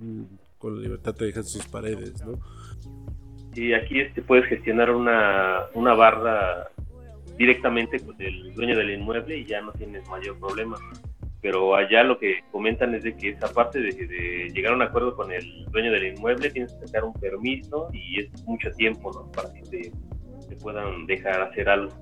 mm, 0.00 0.22
con 0.58 0.82
libertad 0.82 1.14
te 1.14 1.26
dejan 1.26 1.44
sus 1.44 1.66
paredes, 1.66 2.24
¿no? 2.24 2.38
Y 3.54 3.72
aquí 3.72 4.00
este, 4.00 4.22
puedes 4.22 4.46
gestionar 4.46 4.90
una, 4.90 5.60
una 5.74 5.94
barra 5.94 6.68
directamente 7.38 8.00
con 8.00 8.20
el 8.20 8.54
dueño 8.54 8.76
del 8.76 8.90
inmueble 8.90 9.38
y 9.38 9.44
ya 9.44 9.60
no 9.60 9.72
tienes 9.72 10.06
mayor 10.08 10.38
problema. 10.38 10.76
Pero 11.40 11.74
allá 11.76 12.02
lo 12.02 12.18
que 12.18 12.40
comentan 12.50 12.94
es 12.94 13.04
de 13.04 13.16
que 13.16 13.30
esa 13.30 13.52
parte 13.52 13.80
de, 13.80 13.92
de 13.92 14.50
llegar 14.52 14.72
a 14.72 14.76
un 14.76 14.82
acuerdo 14.82 15.14
con 15.14 15.30
el 15.30 15.64
dueño 15.70 15.92
del 15.92 16.06
inmueble 16.06 16.50
tienes 16.50 16.72
que 16.74 16.86
sacar 16.86 17.04
un 17.04 17.12
permiso 17.14 17.88
y 17.92 18.20
es 18.20 18.44
mucho 18.44 18.70
tiempo, 18.72 19.12
¿no? 19.12 19.30
Para 19.32 19.52
que 19.52 19.62
te 19.62 20.56
puedan 20.56 21.06
dejar 21.06 21.42
hacer 21.42 21.68
algo. 21.68 21.92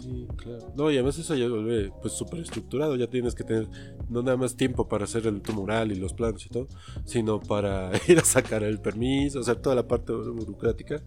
Sí, 0.00 0.28
claro. 0.36 0.72
No, 0.76 0.90
y 0.90 0.94
además 0.94 1.18
eso 1.18 1.34
ya 1.34 1.48
vuelve 1.48 1.92
pues 2.00 2.12
súper 2.12 2.40
estructurado. 2.40 2.94
Ya 2.96 3.08
tienes 3.08 3.34
que 3.34 3.44
tener 3.44 3.68
no 4.08 4.22
nada 4.22 4.36
más 4.36 4.56
tiempo 4.56 4.88
para 4.88 5.04
hacer 5.04 5.26
el 5.26 5.42
tu 5.42 5.52
mural 5.52 5.90
y 5.90 5.96
los 5.96 6.12
planos 6.12 6.46
y 6.46 6.48
todo, 6.48 6.68
sino 7.04 7.40
para 7.40 7.90
ir 8.08 8.18
a 8.18 8.24
sacar 8.24 8.62
el 8.62 8.80
permiso, 8.80 9.40
hacer 9.40 9.56
toda 9.56 9.74
la 9.74 9.88
parte 9.88 10.12
burocrática 10.12 11.02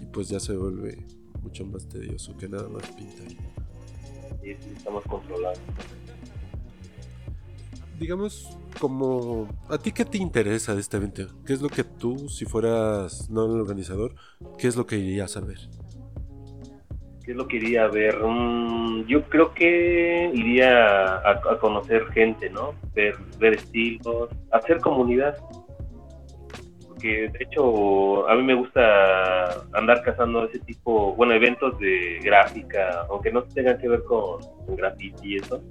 y 0.00 0.06
pues 0.06 0.28
ya 0.28 0.40
se 0.40 0.56
vuelve 0.56 1.06
mucho 1.42 1.64
más 1.64 1.88
tedioso 1.88 2.36
que 2.36 2.48
nada 2.48 2.68
más 2.68 2.86
pintar. 2.90 3.26
Y 4.42 4.48
sí, 4.48 4.70
estamos 4.76 5.04
controlados. 5.04 5.58
Digamos, 7.98 8.48
como 8.80 9.48
a 9.68 9.78
ti 9.78 9.92
qué 9.92 10.04
te 10.04 10.18
interesa 10.18 10.74
de 10.74 10.80
este 10.80 10.96
evento? 10.96 11.28
¿Qué 11.46 11.52
es 11.52 11.62
lo 11.62 11.68
que 11.68 11.84
tú, 11.84 12.28
si 12.28 12.44
fueras 12.44 13.30
no 13.30 13.44
el 13.46 13.52
organizador, 13.52 14.14
qué 14.58 14.66
es 14.66 14.76
lo 14.76 14.84
que 14.84 14.98
irías 14.98 15.36
a 15.36 15.40
ver? 15.40 15.70
¿Qué 17.24 17.30
es 17.30 17.36
lo 17.36 17.48
que 17.48 17.56
iría 17.56 17.84
a 17.84 17.88
ver? 17.88 18.22
Mm, 18.22 19.06
yo 19.06 19.22
creo 19.30 19.54
que 19.54 20.30
iría 20.34 21.16
a, 21.16 21.30
a 21.30 21.58
conocer 21.58 22.04
gente, 22.12 22.50
¿no? 22.50 22.74
Ver, 22.94 23.16
ver 23.38 23.54
estilos, 23.54 24.28
hacer 24.52 24.78
comunidad. 24.80 25.36
Porque 26.86 27.28
de 27.30 27.38
hecho 27.44 28.28
a 28.28 28.34
mí 28.34 28.42
me 28.42 28.54
gusta 28.54 29.62
andar 29.72 30.02
cazando 30.02 30.44
ese 30.44 30.58
tipo, 30.60 31.14
bueno, 31.14 31.32
eventos 31.32 31.78
de 31.78 32.18
gráfica, 32.22 33.06
aunque 33.08 33.32
no 33.32 33.42
tengan 33.44 33.78
que 33.78 33.88
ver 33.88 34.04
con, 34.04 34.40
con 34.66 34.76
graffiti 34.76 35.34
y 35.34 35.36
eso. 35.36 35.62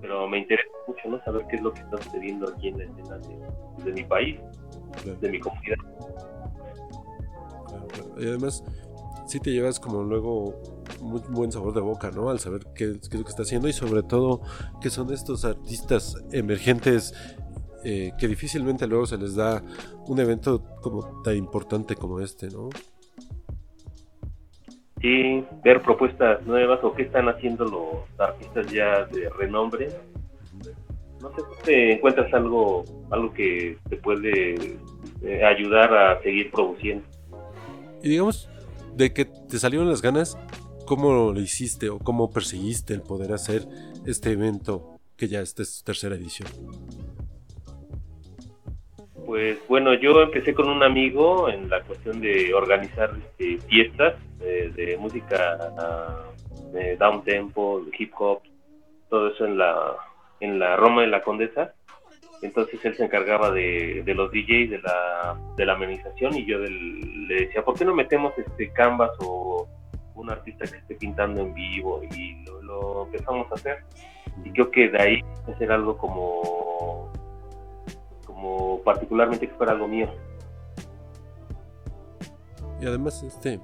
Pero 0.00 0.28
me 0.28 0.38
interesa 0.38 0.68
mucho, 0.86 1.08
¿no? 1.08 1.22
Saber 1.24 1.44
qué 1.50 1.56
es 1.56 1.62
lo 1.62 1.72
que 1.72 1.80
está 1.80 1.96
sucediendo 2.02 2.48
aquí 2.48 2.68
en 2.68 2.78
la 2.78 2.84
escena 2.84 3.18
de, 3.18 3.84
de 3.84 3.92
mi 3.92 4.04
país, 4.04 4.38
Claro, 5.02 5.18
de 5.20 5.28
mi 5.30 5.40
comunidad. 5.40 5.76
claro, 7.66 7.86
claro. 7.88 8.10
Y 8.18 8.28
además, 8.28 8.62
sí 9.26 9.40
te 9.40 9.50
llevas 9.50 9.80
como 9.80 10.02
luego 10.02 10.54
muy 11.00 11.20
buen 11.28 11.52
sabor 11.52 11.74
de 11.74 11.80
boca, 11.80 12.10
¿no? 12.10 12.30
Al 12.30 12.38
saber 12.38 12.62
qué, 12.74 12.98
qué 13.00 13.08
es 13.08 13.14
lo 13.14 13.24
que 13.24 13.30
está 13.30 13.42
haciendo 13.42 13.68
y 13.68 13.72
sobre 13.72 14.02
todo 14.02 14.40
que 14.80 14.90
son 14.90 15.12
estos 15.12 15.44
artistas 15.44 16.16
emergentes 16.32 17.14
eh, 17.88 18.10
que 18.18 18.26
difícilmente 18.26 18.84
luego 18.88 19.06
se 19.06 19.16
les 19.16 19.36
da 19.36 19.62
un 20.08 20.18
evento 20.18 20.60
como 20.82 21.22
tan 21.22 21.36
importante 21.36 21.94
como 21.94 22.18
este, 22.18 22.48
¿no? 22.48 22.68
Sí, 25.00 25.44
ver 25.62 25.82
propuestas 25.82 26.44
nuevas 26.46 26.82
o 26.82 26.92
qué 26.94 27.02
están 27.02 27.28
haciendo 27.28 27.64
los 27.64 28.20
artistas 28.20 28.66
ya 28.72 29.04
de 29.04 29.28
renombre. 29.28 29.88
No 31.22 31.30
sé 31.36 31.42
si 31.42 31.62
te 31.64 31.92
encuentras 31.92 32.34
algo, 32.34 32.82
algo 33.10 33.32
que 33.32 33.78
te 33.88 33.96
puede 33.98 34.78
eh, 35.22 35.44
ayudar 35.44 35.94
a 35.94 36.20
seguir 36.22 36.50
produciendo. 36.50 37.06
Y 38.02 38.08
digamos, 38.08 38.50
de 38.96 39.12
que 39.12 39.26
te 39.26 39.60
salieron 39.60 39.88
las 39.88 40.02
ganas, 40.02 40.36
¿cómo 40.86 41.32
lo 41.32 41.40
hiciste 41.40 41.90
o 41.90 41.98
cómo 41.98 42.30
perseguiste 42.30 42.94
el 42.94 43.02
poder 43.02 43.32
hacer 43.32 43.62
este 44.06 44.32
evento 44.32 44.98
que 45.16 45.28
ya 45.28 45.40
es 45.40 45.50
su 45.50 45.84
tercera 45.84 46.14
edición? 46.14 46.48
Pues 49.26 49.58
bueno, 49.68 49.92
yo 49.94 50.22
empecé 50.22 50.54
con 50.54 50.68
un 50.68 50.82
amigo 50.82 51.50
en 51.50 51.68
la 51.68 51.82
cuestión 51.82 52.20
de 52.20 52.54
organizar 52.54 53.10
este, 53.18 53.58
fiestas 53.66 54.14
eh, 54.40 54.72
de 54.74 54.96
música 54.96 55.58
ah, 55.76 56.24
de 56.72 56.96
down 56.96 57.24
tempo, 57.24 57.82
hip 57.98 58.12
hop, 58.18 58.40
todo 59.10 59.28
eso 59.28 59.44
en 59.44 59.58
la 59.58 59.96
en 60.38 60.58
la 60.58 60.76
Roma 60.76 61.02
de 61.02 61.08
la 61.08 61.22
Condesa. 61.22 61.74
Entonces 62.42 62.84
él 62.84 62.94
se 62.94 63.04
encargaba 63.04 63.50
de, 63.50 64.02
los 64.14 64.30
DJs, 64.30 64.70
de 64.70 64.80
la, 64.82 65.36
de 65.56 65.64
la 65.64 65.72
amenización 65.72 66.36
y 66.36 66.44
yo 66.44 66.58
le 66.58 67.46
decía, 67.46 67.64
¿por 67.64 67.76
qué 67.76 67.84
no 67.84 67.94
metemos 67.94 68.36
este 68.38 68.70
canvas 68.72 69.10
o 69.20 69.66
un 70.16 70.30
artista 70.30 70.64
que 70.66 70.78
esté 70.78 70.94
pintando 70.96 71.40
en 71.42 71.54
vivo? 71.54 72.02
Y 72.02 72.44
lo, 72.44 72.62
lo 72.62 73.04
empezamos 73.06 73.50
a 73.52 73.54
hacer. 73.54 73.84
Y 74.44 74.50
creo 74.50 74.70
que 74.70 74.88
de 74.88 75.00
ahí 75.00 75.20
hacer 75.52 75.70
algo 75.72 75.96
como 75.96 77.10
como 78.26 78.80
particularmente 78.82 79.48
que 79.48 79.54
fuera 79.54 79.72
algo 79.72 79.88
mío. 79.88 80.08
Y 82.80 82.86
además, 82.86 83.22
este... 83.22 83.60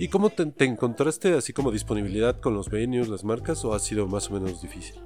¿Y 0.00 0.08
cómo 0.08 0.30
te, 0.30 0.46
te 0.46 0.64
encontraste 0.64 1.34
así 1.34 1.52
como 1.52 1.70
disponibilidad 1.70 2.38
con 2.40 2.54
los 2.54 2.68
venues, 2.68 3.08
las 3.08 3.24
marcas, 3.24 3.64
o 3.64 3.74
ha 3.74 3.78
sido 3.78 4.06
más 4.06 4.30
o 4.30 4.34
menos 4.34 4.62
difícil? 4.62 5.00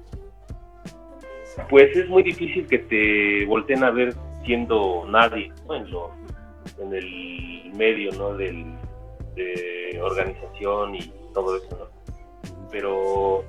Pues 1.69 1.95
es 1.95 2.07
muy 2.09 2.23
difícil 2.23 2.65
que 2.67 2.79
te 2.79 3.45
volteen 3.45 3.83
a 3.83 3.91
ver 3.91 4.15
siendo 4.45 5.05
nadie 5.07 5.51
¿no? 5.67 5.75
en, 5.75 5.89
lo- 5.91 6.11
en 6.79 6.93
el 6.93 7.71
medio 7.75 8.11
¿no? 8.13 8.35
Del, 8.35 8.65
de 9.35 9.99
organización 10.01 10.95
y 10.95 11.11
todo 11.33 11.57
eso, 11.57 11.69
¿no? 11.77 12.19
Pero 12.71 13.43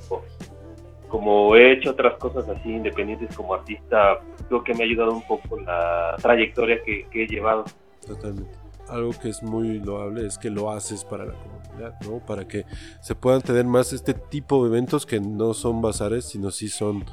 como 1.09 1.55
he 1.55 1.73
hecho 1.73 1.91
otras 1.91 2.19
cosas 2.19 2.49
así 2.49 2.71
independientes 2.71 3.37
como 3.37 3.55
artista, 3.55 4.19
creo 4.49 4.65
que 4.65 4.75
me 4.75 4.83
ha 4.83 4.87
ayudado 4.87 5.13
un 5.13 5.27
poco 5.27 5.61
la 5.61 6.17
trayectoria 6.21 6.83
que, 6.83 7.07
que 7.11 7.23
he 7.23 7.27
llevado. 7.27 7.65
Totalmente. 8.07 8.51
Algo 8.89 9.13
que 9.13 9.29
es 9.29 9.43
muy 9.43 9.79
loable 9.79 10.27
es 10.27 10.37
que 10.37 10.51
lo 10.51 10.71
haces 10.71 11.05
para 11.05 11.25
la 11.25 11.35
comunidad, 11.35 12.01
¿no? 12.03 12.19
Para 12.19 12.47
que 12.47 12.65
se 13.01 13.15
puedan 13.15 13.41
tener 13.43 13.65
más 13.65 13.93
este 13.93 14.13
tipo 14.13 14.65
de 14.65 14.71
eventos 14.71 15.07
que 15.07 15.21
no 15.21 15.55
son 15.55 15.81
bazares, 15.81 16.27
sino 16.27 16.51
sí 16.51 16.69
son, 16.69 17.05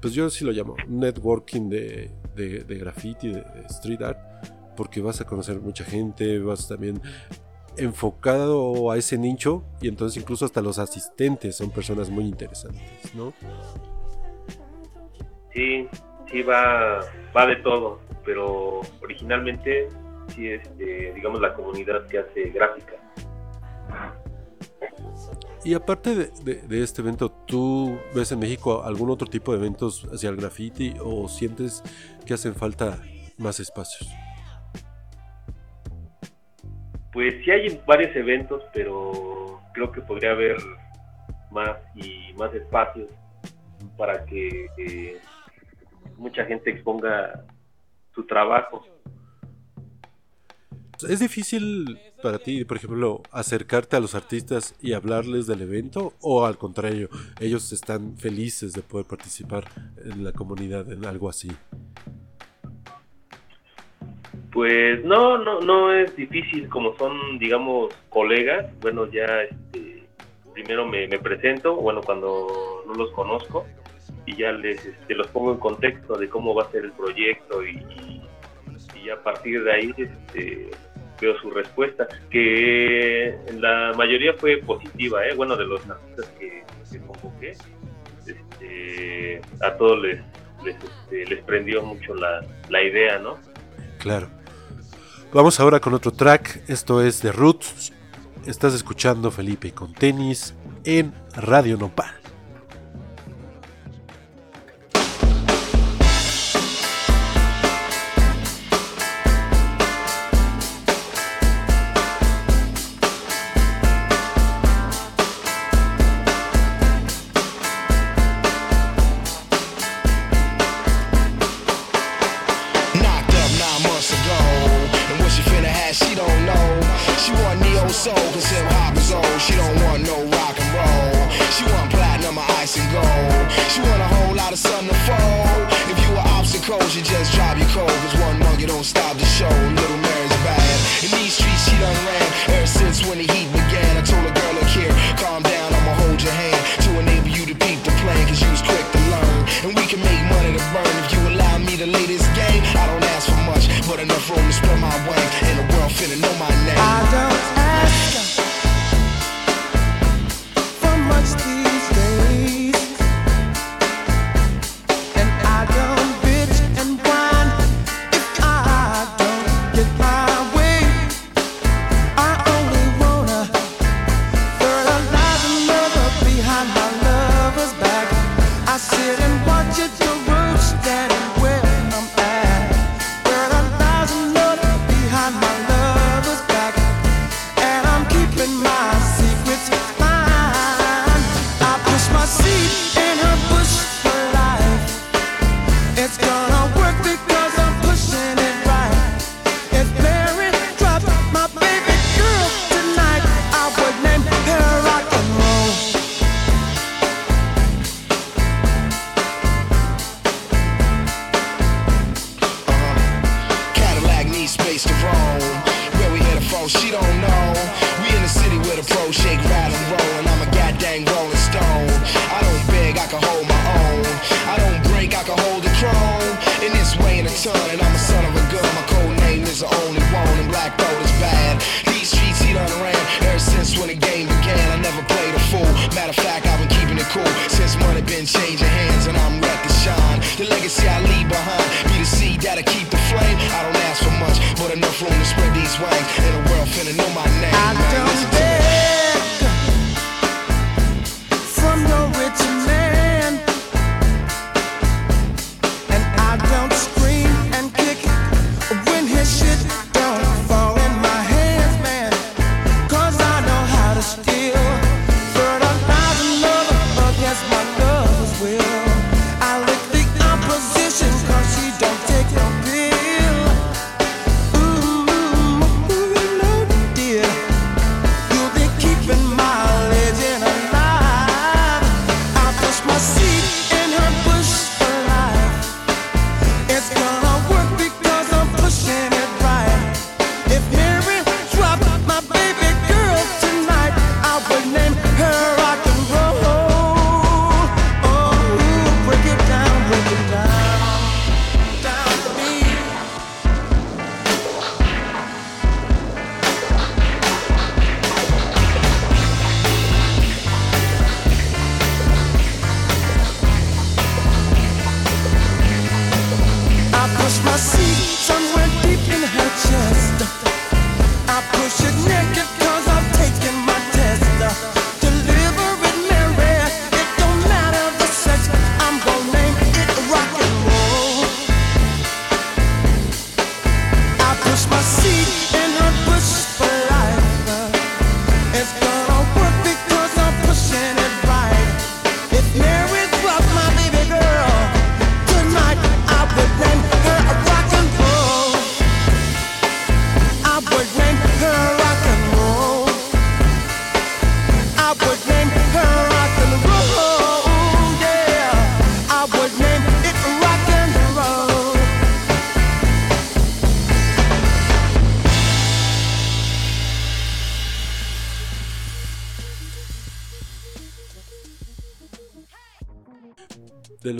pues 0.00 0.14
yo 0.14 0.28
sí 0.30 0.44
lo 0.44 0.50
llamo, 0.50 0.74
networking 0.88 1.68
de, 1.68 2.10
de, 2.34 2.64
de 2.64 2.78
graffiti, 2.78 3.28
de, 3.28 3.42
de 3.42 3.60
street 3.68 4.02
art, 4.02 4.18
porque 4.74 5.00
vas 5.00 5.20
a 5.20 5.24
conocer 5.24 5.60
mucha 5.60 5.84
gente, 5.84 6.38
vas 6.40 6.66
también 6.66 7.00
enfocado 7.76 8.90
a 8.90 8.96
ese 8.96 9.18
nicho 9.18 9.64
y 9.80 9.88
entonces 9.88 10.20
incluso 10.22 10.44
hasta 10.44 10.60
los 10.62 10.78
asistentes 10.78 11.56
son 11.56 11.70
personas 11.70 12.10
muy 12.10 12.24
interesantes, 12.24 13.14
¿no? 13.14 13.32
Sí, 15.52 15.88
sí 16.30 16.42
va, 16.42 17.00
va 17.36 17.46
de 17.46 17.56
todo, 17.56 18.00
pero 18.24 18.80
originalmente 19.02 19.88
sí 20.34 20.48
es, 20.48 20.62
eh, 20.78 21.12
digamos, 21.14 21.40
la 21.40 21.54
comunidad 21.54 22.06
que 22.06 22.18
hace 22.18 22.50
gráfica. 22.50 22.94
Y 25.64 25.72
aparte 25.74 26.14
de, 26.14 26.30
de- 26.44 26.62
de 26.62 26.82
este 26.82 27.00
evento, 27.00 27.30
¿tú 27.46 27.96
ves 28.14 28.32
en 28.32 28.38
México 28.40 28.82
algún 28.84 29.10
otro 29.10 29.26
tipo 29.28 29.52
de 29.52 29.58
eventos 29.58 30.06
hacia 30.12 30.28
el 30.28 30.36
graffiti 30.36 30.94
o 31.02 31.28
sientes 31.28 31.82
que 32.26 32.34
hacen 32.34 32.54
falta 32.54 33.00
más 33.38 33.60
espacios? 33.60 34.10
Pues 37.14 37.32
sí 37.44 37.50
hay 37.52 37.80
varios 37.86 38.14
eventos, 38.16 38.60
pero 38.72 39.60
creo 39.72 39.92
que 39.92 40.00
podría 40.00 40.32
haber 40.32 40.56
más 41.52 41.78
y 41.94 42.32
más 42.36 42.52
espacios 42.52 43.08
para 43.96 44.24
que 44.26 44.66
eh, 44.76 45.20
mucha 46.16 46.44
gente 46.44 46.70
exponga 46.70 47.44
su 48.16 48.26
trabajo. 48.26 48.84
¿Es 51.08 51.20
difícil 51.20 51.98
para 52.20 52.40
ti, 52.40 52.64
por 52.64 52.78
ejemplo, 52.78 53.22
acercarte 53.30 53.94
a 53.94 54.00
los 54.00 54.16
artistas 54.16 54.74
y 54.80 54.94
hablarles 54.94 55.46
del 55.46 55.62
evento 55.62 56.14
o 56.20 56.46
al 56.46 56.58
contrario, 56.58 57.08
ellos 57.38 57.72
están 57.72 58.16
felices 58.16 58.72
de 58.72 58.82
poder 58.82 59.06
participar 59.06 59.64
en 60.04 60.24
la 60.24 60.32
comunidad 60.32 60.90
en 60.90 61.04
algo 61.04 61.28
así? 61.28 61.48
Pues 64.54 65.04
no, 65.04 65.36
no, 65.36 65.60
no 65.62 65.92
es 65.92 66.14
difícil 66.14 66.68
como 66.68 66.96
son, 66.96 67.40
digamos, 67.40 67.92
colegas. 68.08 68.66
Bueno, 68.80 69.10
ya 69.10 69.42
este, 69.42 70.04
primero 70.52 70.86
me, 70.86 71.08
presento, 71.18 71.74
bueno, 71.74 72.00
cuando 72.00 72.84
no 72.86 72.94
los 72.94 73.10
conozco, 73.10 73.66
y 74.26 74.36
ya 74.36 74.52
les 74.52 74.86
este, 74.86 75.16
los 75.16 75.26
pongo 75.26 75.54
en 75.54 75.58
contexto 75.58 76.16
de 76.16 76.28
cómo 76.28 76.54
va 76.54 76.62
a 76.62 76.70
ser 76.70 76.84
el 76.84 76.92
proyecto 76.92 77.66
y, 77.66 77.84
y, 78.94 79.10
a 79.10 79.20
partir 79.22 79.64
de 79.64 79.72
ahí 79.72 79.92
este, 79.98 80.70
veo 81.20 81.36
su 81.40 81.50
respuesta, 81.50 82.06
que 82.30 83.36
la 83.58 83.92
mayoría 83.96 84.34
fue 84.34 84.58
positiva, 84.58 85.26
¿eh? 85.26 85.34
bueno, 85.34 85.56
de 85.56 85.66
los 85.66 85.80
artistas 85.90 86.32
que, 86.38 86.62
convoqué, 87.06 87.56
este, 88.24 89.40
a 89.60 89.76
todos 89.76 90.00
les, 90.00 90.20
les, 90.64 90.76
este, 90.76 91.26
les 91.26 91.42
prendió 91.42 91.82
mucho 91.82 92.14
la, 92.14 92.40
la 92.70 92.82
idea, 92.82 93.18
¿no? 93.18 93.36
Claro. 93.98 94.28
Vamos 95.34 95.58
ahora 95.58 95.80
con 95.80 95.92
otro 95.94 96.12
track, 96.12 96.62
esto 96.68 97.02
es 97.02 97.18
The 97.18 97.32
Roots. 97.32 97.92
Estás 98.46 98.72
escuchando 98.72 99.32
Felipe 99.32 99.72
con 99.72 99.92
tenis 99.92 100.54
en 100.84 101.12
Radio 101.34 101.76
Nopal. 101.76 102.23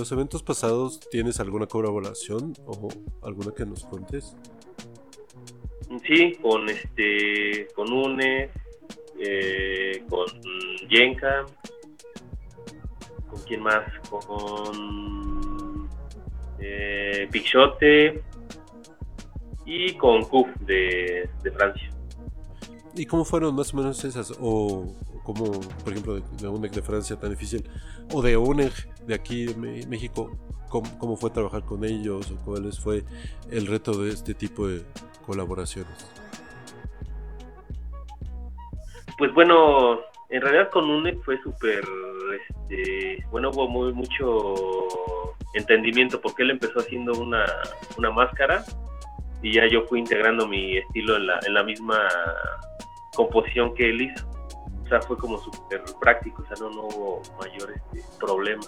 los 0.04 0.12
eventos 0.12 0.42
pasados 0.42 1.00
tienes 1.10 1.40
alguna 1.40 1.66
colaboración 1.66 2.52
o 2.66 2.90
alguna 3.22 3.52
que 3.56 3.64
nos 3.64 3.86
cuentes? 3.86 4.36
Sí, 6.06 6.36
con 6.42 6.68
este, 6.68 7.68
con 7.74 7.90
UNE, 7.90 8.50
eh, 9.18 10.04
con 10.10 10.26
Yenka, 10.90 11.46
con 13.30 13.42
quién 13.46 13.62
más, 13.62 13.86
con 14.10 15.88
eh, 16.58 17.26
y 19.64 19.94
con 19.94 20.24
Couf 20.24 20.48
de, 20.66 21.30
Francia. 21.56 21.90
¿Y 22.94 23.06
cómo 23.06 23.24
fueron 23.24 23.54
más 23.54 23.72
o 23.72 23.78
menos 23.78 24.04
esas? 24.04 24.34
O 24.38 24.84
como, 25.22 25.50
por 25.82 25.92
ejemplo, 25.92 26.16
de, 26.16 26.22
de 26.42 26.48
UNEG 26.48 26.72
de 26.72 26.82
Francia 26.82 27.18
tan 27.18 27.30
difícil, 27.30 27.66
o 28.12 28.20
de 28.20 28.36
UNEG 28.36 28.93
de 29.06 29.14
aquí 29.14 29.46
de 29.46 29.86
México, 29.86 30.36
¿cómo, 30.68 30.98
cómo 30.98 31.16
fue 31.16 31.30
trabajar 31.30 31.64
con 31.64 31.84
ellos? 31.84 32.30
¿O 32.30 32.36
cuáles 32.44 32.78
fue 32.78 33.04
el 33.50 33.66
reto 33.66 34.02
de 34.02 34.10
este 34.10 34.34
tipo 34.34 34.66
de 34.66 34.82
colaboraciones? 35.24 36.10
Pues 39.16 39.32
bueno, 39.32 40.00
en 40.30 40.40
realidad 40.40 40.70
con 40.70 40.90
UNEC 40.90 41.22
fue 41.22 41.40
súper, 41.42 41.84
este, 42.34 43.24
bueno, 43.30 43.50
hubo 43.50 43.68
muy, 43.68 43.92
mucho 43.92 44.54
entendimizo 45.54 46.20
porque 46.20 46.42
él 46.42 46.50
empezó 46.50 46.80
haciendo 46.80 47.12
una, 47.12 47.44
una 47.96 48.10
máscara 48.10 48.64
y 49.42 49.52
ya 49.52 49.66
yo 49.68 49.82
fui 49.86 50.00
integrando 50.00 50.48
mi 50.48 50.78
estilo 50.78 51.16
en 51.16 51.28
la, 51.28 51.38
en 51.46 51.54
la 51.54 51.62
misma 51.62 52.08
composición 53.14 53.74
que 53.74 53.90
él 53.90 54.02
hizo. 54.02 54.26
O 54.84 54.88
sea, 54.88 55.00
fue 55.00 55.16
como 55.16 55.38
súper 55.38 55.82
práctico, 56.00 56.42
o 56.42 56.46
sea, 56.46 56.56
no, 56.60 56.70
no 56.70 56.82
hubo 56.88 57.22
mayor 57.40 57.72
este, 57.72 58.02
problema. 58.18 58.64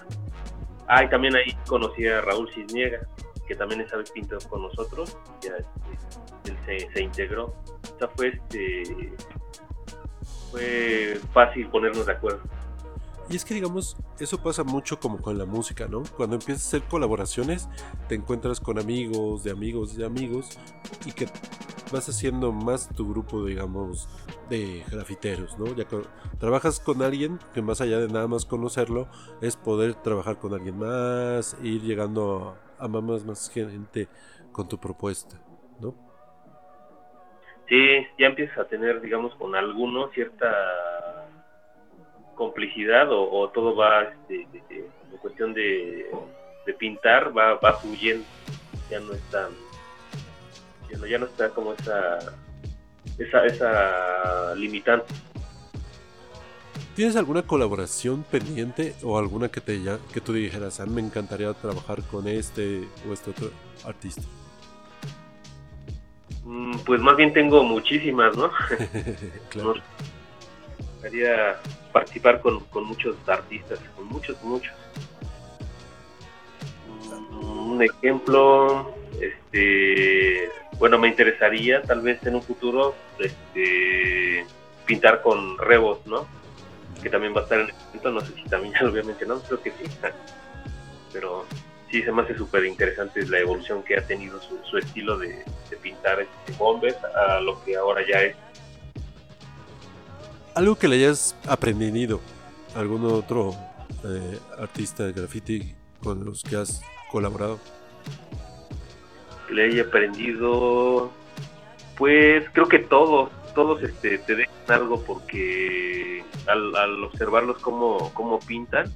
Ah, 0.88 1.04
y 1.04 1.08
también 1.08 1.34
ahí 1.36 1.56
conocí 1.66 2.06
a 2.06 2.20
Raúl 2.20 2.50
Cisniega, 2.54 3.06
que 3.46 3.54
también 3.54 3.80
esa 3.80 3.96
vez 3.96 4.12
con 4.48 4.62
nosotros, 4.62 5.16
ya 5.40 5.52
este, 5.56 6.50
él 6.50 6.58
se, 6.64 6.92
se 6.92 7.02
integró. 7.02 7.46
O 7.46 7.98
sea, 7.98 8.08
fue 8.08 8.28
este 8.28 9.12
fue 10.50 11.20
fácil 11.32 11.68
ponernos 11.68 12.06
de 12.06 12.12
acuerdo. 12.12 12.40
Y 13.28 13.34
es 13.34 13.44
que 13.44 13.54
digamos, 13.54 13.96
eso 14.20 14.40
pasa 14.40 14.62
mucho 14.62 15.00
como 15.00 15.20
con 15.20 15.36
la 15.36 15.46
música, 15.46 15.88
¿no? 15.88 16.04
Cuando 16.16 16.36
empiezas 16.36 16.64
a 16.64 16.68
hacer 16.68 16.88
colaboraciones, 16.88 17.68
te 18.08 18.14
encuentras 18.14 18.60
con 18.60 18.78
amigos, 18.78 19.42
de 19.42 19.50
amigos, 19.50 19.96
de 19.96 20.06
amigos, 20.06 20.58
y 21.04 21.12
que 21.12 21.26
vas 21.92 22.08
haciendo 22.08 22.52
más 22.52 22.88
tu 22.88 23.08
grupo, 23.10 23.44
digamos, 23.44 24.08
de 24.48 24.84
grafiteros, 24.90 25.58
¿no? 25.58 25.74
Ya 25.74 25.84
que 25.84 26.02
trabajas 26.38 26.80
con 26.80 27.02
alguien 27.02 27.38
que 27.54 27.62
más 27.62 27.80
allá 27.80 27.98
de 27.98 28.08
nada 28.08 28.28
más 28.28 28.44
conocerlo, 28.44 29.08
es 29.40 29.56
poder 29.56 29.94
trabajar 29.94 30.38
con 30.38 30.54
alguien 30.54 30.78
más, 30.78 31.56
ir 31.62 31.82
llegando 31.82 32.56
a, 32.78 32.88
más, 32.88 33.24
más 33.24 33.50
gente 33.50 34.08
con 34.52 34.68
tu 34.68 34.78
propuesta, 34.78 35.36
¿no? 35.80 35.94
Sí, 37.68 38.06
ya 38.18 38.26
empiezas 38.26 38.58
a 38.58 38.68
tener, 38.68 39.00
digamos, 39.00 39.34
con 39.34 39.56
algunos 39.56 40.12
cierta 40.12 40.46
complicidad 42.36 43.08
o, 43.10 43.48
todo 43.48 43.74
va, 43.74 44.02
este, 44.02 44.46
en 44.70 45.16
cuestión 45.20 45.52
de, 45.52 46.06
pintar, 46.78 47.36
va, 47.36 47.54
va 47.54 47.72
fluyendo. 47.74 48.24
Ya 48.88 49.00
no 49.00 49.12
es 49.12 49.22
ya 51.08 51.18
no 51.18 51.26
está 51.26 51.50
como 51.50 51.72
esa, 51.72 52.18
esa, 53.18 53.44
esa 53.46 54.54
limitante. 54.56 55.14
¿Tienes 56.94 57.14
alguna 57.16 57.46
colaboración 57.46 58.24
pendiente 58.24 58.96
o 59.02 59.18
alguna 59.18 59.50
que 59.50 59.60
te 59.60 59.82
ya, 59.82 59.98
que 60.12 60.20
tú 60.20 60.32
dijeras, 60.32 60.80
a 60.80 60.86
mí 60.86 60.94
me 60.94 61.02
encantaría 61.02 61.52
trabajar 61.54 62.02
con 62.04 62.26
este 62.26 62.92
o 63.08 63.12
este 63.12 63.30
otro 63.30 63.54
artista? 63.84 64.28
Mm, 66.44 66.78
Pues 66.84 67.00
más 67.00 67.16
bien 67.16 67.32
tengo 67.32 67.62
muchísimas, 67.64 68.36
¿no? 68.36 68.50
claro. 69.48 69.74
Nos 70.78 70.84
gustaría 70.94 71.62
participar 71.92 72.40
con, 72.40 72.60
con 72.66 72.84
muchos 72.84 73.16
artistas, 73.28 73.80
con 73.96 74.06
muchos, 74.06 74.42
muchos. 74.42 74.74
Mm, 76.84 77.70
Un 77.72 77.82
ejemplo, 77.82 78.98
este, 79.20 80.54
bueno, 80.78 80.98
me 80.98 81.08
interesaría 81.08 81.82
tal 81.82 82.02
vez 82.02 82.24
en 82.26 82.36
un 82.36 82.42
futuro 82.42 82.94
este, 83.18 84.46
pintar 84.84 85.22
con 85.22 85.58
Rebos, 85.58 86.06
¿no? 86.06 86.26
Que 87.02 87.10
también 87.10 87.34
va 87.34 87.40
a 87.40 87.42
estar 87.44 87.60
en 87.60 87.68
el 87.68 87.74
evento, 87.90 88.10
no 88.10 88.20
sé 88.20 88.32
si 88.34 88.44
también 88.44 88.74
ya 88.74 88.82
lo 88.82 88.88
había 88.88 89.02
mencionado, 89.02 89.42
creo 89.42 89.62
que 89.62 89.70
sí. 89.70 89.84
Pero 91.12 91.46
sí, 91.90 92.02
se 92.02 92.12
me 92.12 92.22
hace 92.22 92.36
súper 92.36 92.64
interesante 92.64 93.26
la 93.26 93.38
evolución 93.38 93.82
que 93.82 93.96
ha 93.96 94.06
tenido 94.06 94.40
su, 94.40 94.58
su 94.68 94.78
estilo 94.78 95.18
de, 95.18 95.44
de 95.70 95.76
pintar 95.76 96.20
este, 96.20 96.52
bombes 96.58 96.96
a 97.04 97.40
lo 97.40 97.62
que 97.64 97.76
ahora 97.76 98.02
ya 98.06 98.22
es. 98.22 98.36
Algo 100.54 100.76
que 100.76 100.88
le 100.88 100.96
hayas 100.96 101.36
aprendido, 101.46 102.20
algún 102.74 103.04
otro 103.04 103.54
eh, 104.04 104.38
artista 104.58 105.04
de 105.04 105.12
graffiti 105.12 105.74
con 106.02 106.24
los 106.24 106.42
que 106.42 106.56
has 106.56 106.80
colaborado. 107.10 107.58
le 109.50 109.64
haya 109.64 109.82
aprendido 109.82 111.10
pues 111.96 112.44
creo 112.52 112.68
que 112.68 112.78
todos 112.78 113.30
todos 113.54 113.82
este 113.82 114.18
te 114.18 114.36
dejan 114.36 114.54
algo 114.68 115.02
porque 115.02 116.22
al, 116.46 116.76
al 116.76 117.04
observarlos 117.04 117.58
cómo, 117.58 118.12
cómo 118.12 118.38
pintan 118.40 118.92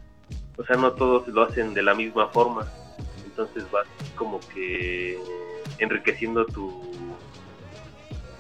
o 0.61 0.65
sea 0.65 0.77
no 0.77 0.93
todos 0.93 1.27
lo 1.29 1.43
hacen 1.43 1.73
de 1.73 1.83
la 1.83 1.95
misma 1.95 2.29
forma. 2.29 2.71
Entonces 3.25 3.65
vas 3.71 3.87
como 4.15 4.41
que 4.41 5.19
enriqueciendo 5.79 6.45
tu, 6.45 6.83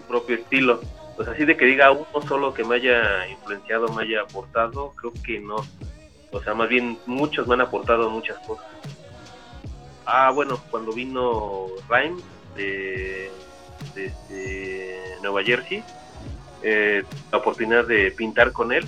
propio 0.06 0.36
estilo. 0.36 0.80
Pues 1.16 1.28
así 1.28 1.44
de 1.44 1.56
que 1.56 1.64
diga 1.64 1.90
uno 1.90 2.06
solo 2.28 2.52
que 2.52 2.64
me 2.64 2.76
haya 2.76 3.26
influenciado 3.28 3.88
me 3.88 4.02
haya 4.02 4.22
aportado 4.22 4.92
creo 4.96 5.12
que 5.24 5.40
no. 5.40 5.56
O 6.32 6.40
sea 6.42 6.52
más 6.54 6.68
bien 6.68 6.98
muchos 7.06 7.46
me 7.46 7.54
han 7.54 7.62
aportado 7.62 8.10
muchas 8.10 8.38
cosas. 8.46 8.66
Ah, 10.04 10.30
bueno, 10.34 10.60
cuando 10.70 10.92
vino 10.92 11.68
Rhyme 11.88 12.20
de, 12.56 13.30
desde 13.94 15.16
Nueva 15.22 15.42
Jersey, 15.42 15.82
eh, 16.62 17.04
la 17.32 17.38
oportunidad 17.38 17.86
de 17.86 18.10
pintar 18.10 18.52
con 18.52 18.72
él, 18.72 18.84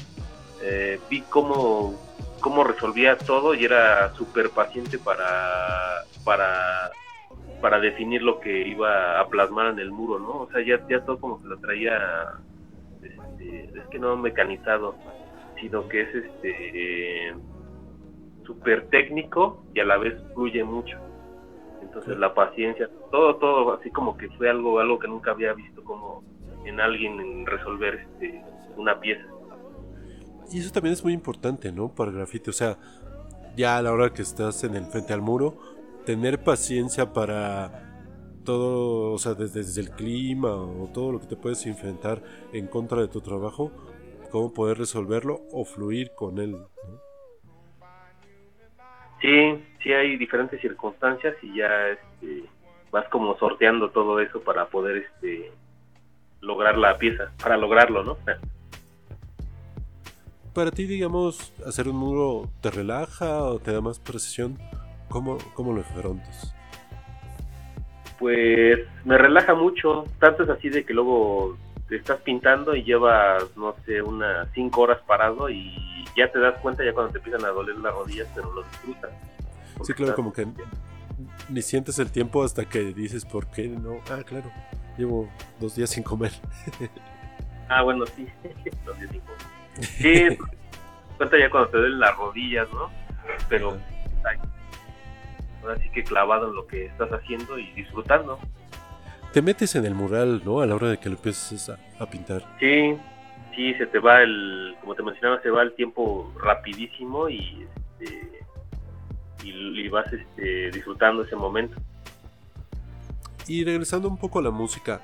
eh, 0.63 1.01
vi 1.09 1.23
cómo, 1.23 1.95
cómo 2.41 2.65
resolvía 2.65 3.17
todo 3.17 3.55
y 3.55 3.65
era 3.65 4.15
súper 4.15 4.51
paciente 4.51 4.99
para, 4.99 6.05
para, 6.25 6.91
para 7.61 7.81
definir 7.81 8.23
lo 8.23 8.41
que 8.41 8.69
iba 8.69 9.19
a 9.19 9.29
plasmar 9.29 9.69
en 9.69 9.79
el 9.79 9.91
muro, 9.91 10.19
¿no? 10.19 10.43
O 10.43 10.51
sea, 10.51 10.65
ya, 10.65 10.87
ya 10.89 11.05
todo 11.05 11.19
como 11.19 11.41
que 11.41 11.49
lo 11.49 11.59
traía, 11.59 12.35
este, 13.03 13.79
es 13.79 13.87
que 13.91 13.99
no 13.99 14.17
mecanizado, 14.17 14.97
sino 15.61 15.89
que 15.89 16.03
es 16.03 16.15
este 16.15 17.35
súper 18.45 18.89
técnico 18.89 19.65
y 19.75 19.81
a 19.81 19.85
la 19.85 19.97
vez 19.97 20.15
fluye 20.35 20.63
mucho. 20.65 20.99
Entonces 21.93 22.17
la 22.17 22.33
paciencia, 22.33 22.89
todo, 23.11 23.37
todo, 23.37 23.75
así 23.75 23.91
como 23.91 24.17
que 24.17 24.31
fue 24.31 24.49
algo, 24.49 24.81
algo 24.81 24.99
que 24.99 25.09
nunca 25.09 25.33
había 25.33 25.53
visto 25.53 25.85
como 25.85 26.25
en 26.65 26.81
alguien 26.81 27.21
en 27.21 27.45
resolver 27.45 27.97
este, 27.97 28.43
una 28.79 28.99
pieza. 28.99 29.27
Y 30.51 30.61
eso 30.61 30.73
también 30.73 30.95
es 30.95 31.05
muy 31.05 31.13
importante, 31.13 31.71
¿no? 31.71 31.95
Para 31.95 32.11
el 32.11 32.17
grafiti. 32.17 32.49
O 32.49 32.55
sea, 32.55 32.79
ya 33.57 33.77
a 33.77 33.83
la 33.83 33.93
hora 33.93 34.11
que 34.11 34.23
estás 34.23 34.65
en 34.65 34.75
el 34.75 34.87
frente 34.87 35.13
al 35.13 35.21
muro, 35.21 35.59
tener 36.07 36.43
paciencia 36.43 37.13
para 37.13 38.01
todo, 38.43 39.13
o 39.13 39.19
sea, 39.19 39.35
desde, 39.35 39.61
desde 39.61 39.83
el 39.83 39.91
clima 39.91 40.55
o 40.55 40.89
todo 40.95 41.13
lo 41.13 41.21
que 41.21 41.27
te 41.27 41.37
puedes 41.37 41.67
enfrentar 41.67 42.23
en 42.55 42.69
contra 42.69 43.03
de 43.03 43.09
tu 43.09 43.21
trabajo, 43.21 43.71
cómo 44.31 44.55
poder 44.55 44.79
resolverlo 44.79 45.43
o 45.53 45.67
fluir 45.67 46.13
con 46.15 46.39
él. 46.39 46.53
¿no? 46.53 47.12
Sí, 49.23 49.65
sí 49.83 49.93
hay 49.93 50.17
diferentes 50.17 50.61
circunstancias 50.61 51.37
y 51.43 51.57
ya 51.57 51.89
este, 51.89 52.45
vas 52.91 53.09
como 53.09 53.39
sorteando 53.39 53.91
todo 53.91 54.21
eso 54.21 54.41
para 54.43 54.67
poder 54.67 54.97
este, 54.97 55.53
lograr 56.41 56.77
la 56.77 56.99
pieza, 56.99 57.31
para 57.43 57.57
lograrlo, 57.57 58.05
¿no? 58.05 58.19
Para 60.55 60.71
ti, 60.71 60.85
digamos, 60.85 61.51
hacer 61.67 61.89
un 61.89 61.97
muro 61.97 62.51
te 62.61 62.71
relaja 62.71 63.43
o 63.43 63.59
te 63.59 63.73
da 63.73 63.81
más 63.81 63.99
precisión. 63.99 64.59
¿Cómo, 65.09 65.39
cómo 65.55 65.73
lo 65.73 65.81
afrontas? 65.81 66.55
Pues 68.19 68.81
me 69.07 69.17
relaja 69.17 69.55
mucho, 69.55 70.05
tanto 70.19 70.43
es 70.43 70.51
así 70.51 70.69
de 70.69 70.85
que 70.85 70.93
luego 70.93 71.57
te 71.89 71.97
estás 71.97 72.21
pintando 72.21 72.77
y 72.77 72.85
llevas, 72.85 73.57
no 73.57 73.75
sé, 73.87 74.03
unas 74.03 74.47
cinco 74.53 74.83
horas 74.83 75.01
parado 75.07 75.49
y 75.49 75.75
ya 76.17 76.31
te 76.31 76.39
das 76.39 76.59
cuenta 76.61 76.85
ya 76.85 76.93
cuando 76.93 77.13
te 77.13 77.19
empiezan 77.19 77.45
a 77.45 77.49
doler 77.49 77.77
las 77.77 77.93
rodillas, 77.95 78.29
pero 78.35 78.53
lo 78.53 78.63
disfrutas. 78.63 79.11
Sí, 79.83 79.93
claro, 79.95 80.15
como 80.15 80.33
que 80.33 80.47
ni 81.49 81.63
sientes 81.63 81.99
el 81.99 82.11
tiempo 82.11 82.45
hasta 82.45 82.65
que 82.65 82.93
dices, 82.95 83.25
¿por 83.25 83.47
qué 83.51 83.69
no? 83.69 84.01
Ah, 84.11 84.23
claro, 84.25 84.51
llevo 84.97 85.29
dos 85.61 85.75
días 85.77 85.91
sin 85.91 86.03
comer. 86.03 86.33
Ah, 87.69 87.81
bueno, 87.83 88.05
sí. 88.05 88.29
Los 88.85 89.01
de 89.01 89.09
cinco. 89.09 89.33
Sí, 89.81 90.03
te 90.03 90.29
das 90.29 90.39
cuenta 91.17 91.39
ya 91.39 91.49
cuando 91.49 91.71
te 91.71 91.79
duelen 91.79 92.01
las 92.01 92.15
rodillas, 92.19 92.69
¿no? 92.71 92.91
Pero 93.49 93.79
ay, 94.29 94.37
ahora 95.63 95.79
sí 95.81 95.89
que 95.91 96.05
clavado 96.05 96.49
en 96.49 96.55
lo 96.55 96.67
que 96.67 96.87
estás 96.87 97.09
haciendo 97.11 97.59
y 97.59 97.73
disfrutando. 97.73 98.39
Te 99.33 99.41
metes 99.41 99.75
en 99.75 99.87
el 99.87 99.95
mural, 99.95 100.43
¿no? 100.45 100.61
A 100.61 100.67
la 100.67 100.75
hora 100.75 100.89
de 100.89 100.99
que 100.99 101.09
lo 101.09 101.15
empieces 101.17 101.71
a, 101.71 101.79
a 101.99 102.05
pintar. 102.05 102.45
Sí, 102.61 102.95
sí, 103.55 103.75
se 103.75 103.87
te 103.87 103.99
va 103.99 104.23
el, 104.23 104.75
como 104.81 104.95
te 104.95 105.03
mencionaba, 105.03 105.41
se 105.43 105.51
va 105.51 105.63
el 105.63 105.73
tiempo 105.75 106.33
rapidísimo 106.43 107.29
y 107.29 107.67
este, 108.01 108.31
y, 109.45 109.51
y 109.51 109.89
vas 109.89 110.13
este, 110.13 110.71
disfrutando 110.71 111.23
ese 111.25 111.37
momento. 111.37 111.77
Y 113.49 113.65
regresando 113.65 114.09
un 114.09 114.19
poco 114.19 114.39
a 114.39 114.43
la 114.43 114.51
música, 114.51 115.01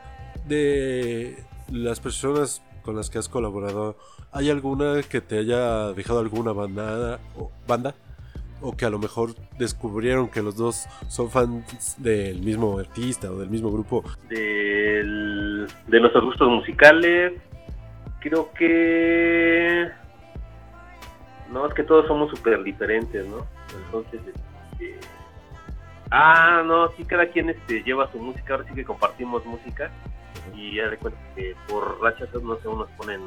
de 0.47 1.37
las 1.71 2.01
personas 2.01 2.63
con 2.83 2.97
las 2.97 3.11
que 3.11 3.19
has 3.19 3.29
colaborado, 3.29 3.97
¿hay 4.33 4.49
alguna 4.49 5.03
que 5.03 5.21
te 5.21 5.39
haya 5.39 5.93
dejado 5.93 6.21
alguna 6.21 6.53
bandada, 6.53 7.19
o, 7.37 7.51
banda? 7.67 7.95
O 8.61 8.77
que 8.77 8.85
a 8.85 8.91
lo 8.91 8.99
mejor 8.99 9.35
descubrieron 9.59 10.29
que 10.29 10.43
los 10.43 10.57
dos 10.57 10.87
son 11.09 11.31
fans 11.31 11.97
del 12.03 12.41
mismo 12.41 12.79
artista 12.79 13.31
o 13.31 13.39
del 13.39 13.51
mismo 13.51 13.71
grupo. 13.71 14.03
Del- 14.29 15.67
de 15.87 16.01
nuestros 16.01 16.25
gustos 16.25 16.49
musicales, 16.49 17.35
creo 18.21 18.53
que... 18.53 19.91
No, 21.51 21.67
es 21.67 21.75
que 21.75 21.83
todos 21.83 22.07
somos 22.07 22.31
súper 22.31 22.63
diferentes, 22.63 23.27
¿no? 23.27 23.47
Entonces, 23.85 24.21
este... 24.27 25.01
Ah, 26.11 26.63
no, 26.65 26.91
sí, 26.93 27.05
cada 27.05 27.27
quien 27.27 27.51
este, 27.51 27.83
lleva 27.83 28.11
su 28.11 28.19
música, 28.19 28.55
ahora 28.55 28.67
sí 28.69 28.75
que 28.75 28.85
compartimos 28.85 29.45
música 29.45 29.91
y 30.55 30.77
ya 30.77 30.89
de 30.89 30.97
cuenta 30.97 31.19
que 31.35 31.55
por 31.69 32.01
rachas, 32.01 32.33
no 32.43 32.57
sé, 32.57 32.69
unos 32.69 32.89
ponen 32.93 33.21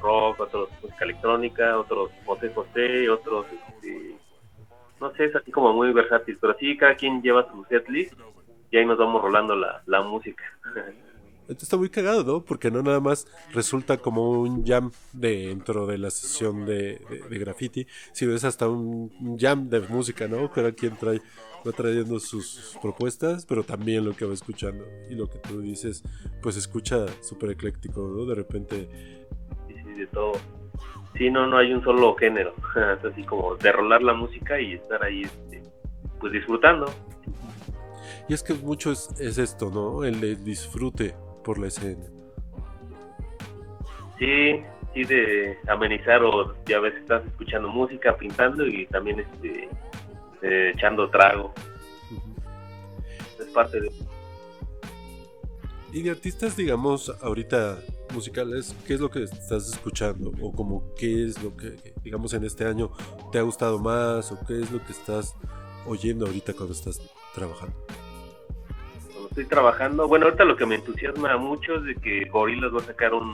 rock, 0.00 0.40
otros 0.40 0.68
música 0.82 1.04
electrónica, 1.04 1.78
otros 1.78 2.10
José 2.24 2.50
José, 2.52 3.08
otros, 3.08 3.46
este, 3.52 4.16
no 5.00 5.12
sé, 5.12 5.26
es 5.26 5.36
así 5.36 5.52
como 5.52 5.72
muy 5.72 5.92
versátil, 5.92 6.36
pero 6.40 6.56
sí, 6.58 6.76
cada 6.76 6.94
quien 6.94 7.22
lleva 7.22 7.48
su 7.50 7.64
setlist 7.66 8.14
y 8.70 8.76
ahí 8.76 8.86
nos 8.86 8.98
vamos 8.98 9.22
rolando 9.22 9.54
la, 9.54 9.82
la 9.86 10.02
música. 10.02 10.44
Esto 11.50 11.64
está 11.64 11.76
muy 11.76 11.90
cagado, 11.90 12.22
¿no? 12.24 12.44
Porque 12.44 12.70
no 12.70 12.82
nada 12.82 13.00
más 13.00 13.26
resulta 13.52 13.96
como 13.98 14.30
un 14.30 14.64
jam 14.64 14.90
dentro 15.12 15.86
de 15.86 15.98
la 15.98 16.10
sesión 16.10 16.64
de, 16.64 17.00
de- 17.10 17.28
de 17.28 17.38
graffiti, 17.38 17.86
sino 18.12 18.34
es 18.34 18.44
hasta 18.44 18.68
un, 18.68 19.10
jam 19.38 19.68
de 19.68 19.80
música, 19.80 20.28
¿no? 20.28 20.50
Cada 20.50 20.72
quien 20.72 20.96
trae, 20.96 21.20
va 21.66 21.72
trayendo 21.72 22.18
sus 22.20 22.76
propuestas, 22.80 23.44
pero 23.46 23.64
también 23.64 24.04
lo 24.04 24.14
que 24.14 24.24
va 24.24 24.32
escuchando. 24.34 24.84
Y 25.10 25.14
lo 25.16 25.28
que 25.28 25.38
tú 25.40 25.60
dices, 25.60 26.02
pues 26.40 26.56
escucha 26.56 27.04
súper 27.22 27.50
ecléctico, 27.50 28.00
¿no? 28.16 28.24
De 28.26 28.34
repente, 28.34 28.88
Sí, 29.68 29.74
sí, 29.84 29.92
de 29.92 30.06
todo. 30.06 30.32
Sí, 31.18 31.28
no, 31.30 31.46
no 31.48 31.58
hay 31.58 31.72
un 31.72 31.82
solo 31.82 32.14
género. 32.14 32.54
Es 32.98 33.04
así 33.04 33.24
como 33.24 33.56
de 33.56 33.72
rolar 33.72 34.02
la 34.02 34.14
música 34.14 34.60
y 34.60 34.74
estar 34.74 35.02
ahí, 35.02 35.22
este, 35.22 35.62
pues 36.20 36.32
disfrutando. 36.32 36.86
y 38.28 38.34
es 38.34 38.42
que 38.44 38.54
mucho 38.54 38.92
es, 38.92 39.08
es 39.18 39.36
esto, 39.38 39.70
¿no? 39.70 40.04
El 40.04 40.20
de 40.20 40.36
disfrute 40.36 41.14
por 41.50 41.58
la 41.58 41.66
escena. 41.66 42.04
Sí, 44.20 44.62
sí, 44.94 45.02
de 45.02 45.58
amenizar 45.66 46.22
o 46.22 46.54
ya 46.64 46.78
ves 46.78 46.94
estás 46.94 47.26
escuchando 47.26 47.68
música, 47.68 48.16
pintando 48.16 48.64
y 48.64 48.86
también 48.86 49.18
este, 49.18 49.68
eh, 50.42 50.70
echando 50.72 51.10
trago. 51.10 51.52
Es 53.40 53.46
parte 53.46 53.80
de... 53.80 53.90
Y 55.92 56.02
de 56.02 56.10
artistas, 56.10 56.56
digamos, 56.56 57.12
ahorita 57.20 57.80
musicales, 58.14 58.76
¿qué 58.86 58.94
es 58.94 59.00
lo 59.00 59.10
que 59.10 59.24
estás 59.24 59.72
escuchando? 59.72 60.30
O 60.40 60.52
como 60.52 60.94
qué 60.94 61.24
es 61.24 61.42
lo 61.42 61.56
que, 61.56 61.78
digamos, 62.04 62.32
en 62.32 62.44
este 62.44 62.64
año 62.64 62.92
te 63.32 63.40
ha 63.40 63.42
gustado 63.42 63.80
más? 63.80 64.30
¿O 64.30 64.38
qué 64.46 64.60
es 64.60 64.70
lo 64.70 64.78
que 64.84 64.92
estás 64.92 65.34
oyendo 65.84 66.26
ahorita 66.26 66.52
cuando 66.52 66.74
estás 66.74 67.00
trabajando? 67.34 67.74
Estoy 69.40 69.56
trabajando, 69.56 70.06
bueno, 70.06 70.26
ahorita 70.26 70.44
lo 70.44 70.54
que 70.54 70.66
me 70.66 70.74
entusiasma 70.74 71.34
mucho 71.38 71.76
es 71.76 71.84
de 71.84 71.94
que 71.94 72.28
Gorillaz 72.28 72.74
va 72.74 72.80
a 72.80 72.84
sacar 72.84 73.14
un, 73.14 73.26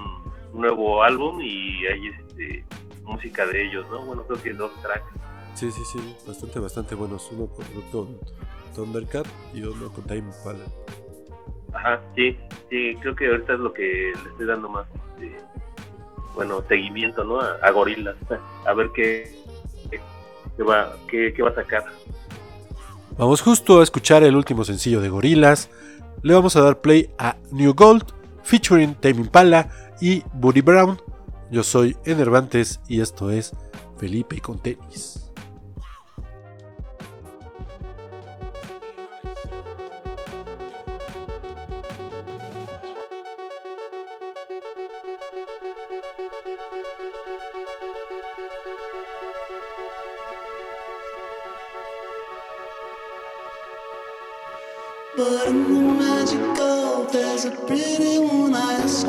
un 0.52 0.61
nuevo 0.61 1.02
álbum 1.02 1.40
y 1.40 1.84
hay 1.84 2.07
este, 2.07 2.64
música 3.02 3.44
de 3.44 3.66
ellos, 3.66 3.84
¿no? 3.90 4.07
Bueno, 4.07 4.22
creo 4.22 4.40
que 4.40 4.52
dos 4.52 4.70
tracks. 4.82 5.04
Sí, 5.54 5.68
sí, 5.72 5.82
sí, 5.84 6.16
bastante, 6.24 6.61
bastante 6.61 6.94
buenos. 6.94 7.28
Uno 7.32 7.48
con, 7.90 8.20
Thundercat 8.72 9.26
y 9.52 9.62
uno 9.62 9.92
con 9.92 10.04
Time 10.04 10.30
Impala. 10.30 10.64
Ajá, 11.74 12.00
sí, 12.14 12.38
sí, 12.70 12.96
creo 13.00 13.16
que 13.16 13.26
ahorita 13.26 13.54
es 13.54 13.59
lo 13.59 13.72
que 13.72 14.12
le 14.22 14.30
estoy 14.30 14.46
dando 14.46 14.68
más, 14.68 14.86
este, 15.16 15.36
bueno, 16.36 16.62
seguimiento, 16.68 17.24
¿no? 17.24 17.40
A, 17.40 17.57
a 17.62 17.70
Gorillaz, 17.72 18.14
a 18.64 18.74
ver 18.74 18.90
qué, 18.94 19.42
qué, 19.90 20.62
va, 20.62 20.94
qué, 21.09 21.34
qué 21.34 21.42
va 21.42 21.50
a 21.50 21.54
sacar. 21.57 21.84
Vamos 23.18 23.40
justo 23.40 23.80
a 23.80 23.82
escuchar 23.82 24.22
el 24.22 24.36
último 24.36 24.62
sencillo 24.62 25.00
de 25.00 25.09
Gorillaz. 25.09 25.68
Le 26.26 26.34
vamos 26.34 26.56
a 26.56 26.60
dar 26.60 26.80
play 26.80 27.08
a 27.18 27.36
New 27.52 27.72
Gold, 27.72 28.02
featuring 28.42 28.96
Tame 28.96 29.20
Impala 29.20 29.70
y 30.00 30.24
Buddy 30.34 30.60
Brown. 30.60 31.00
Yo 31.52 31.62
soy 31.62 31.96
Enervantes 32.04 32.80
y 32.88 33.00
esto 33.00 33.30
es 33.30 33.52
Felipe 33.96 34.40
con 34.40 34.58
tenis. 34.58 35.25
But 55.16 55.48
in 55.48 55.72
the 55.72 55.80
magic 55.94 56.38
magical, 56.40 57.04
there's 57.04 57.46
a 57.46 57.50
pretty 57.50 58.18
one. 58.18 58.54
I 58.54 58.74
ask 58.74 59.06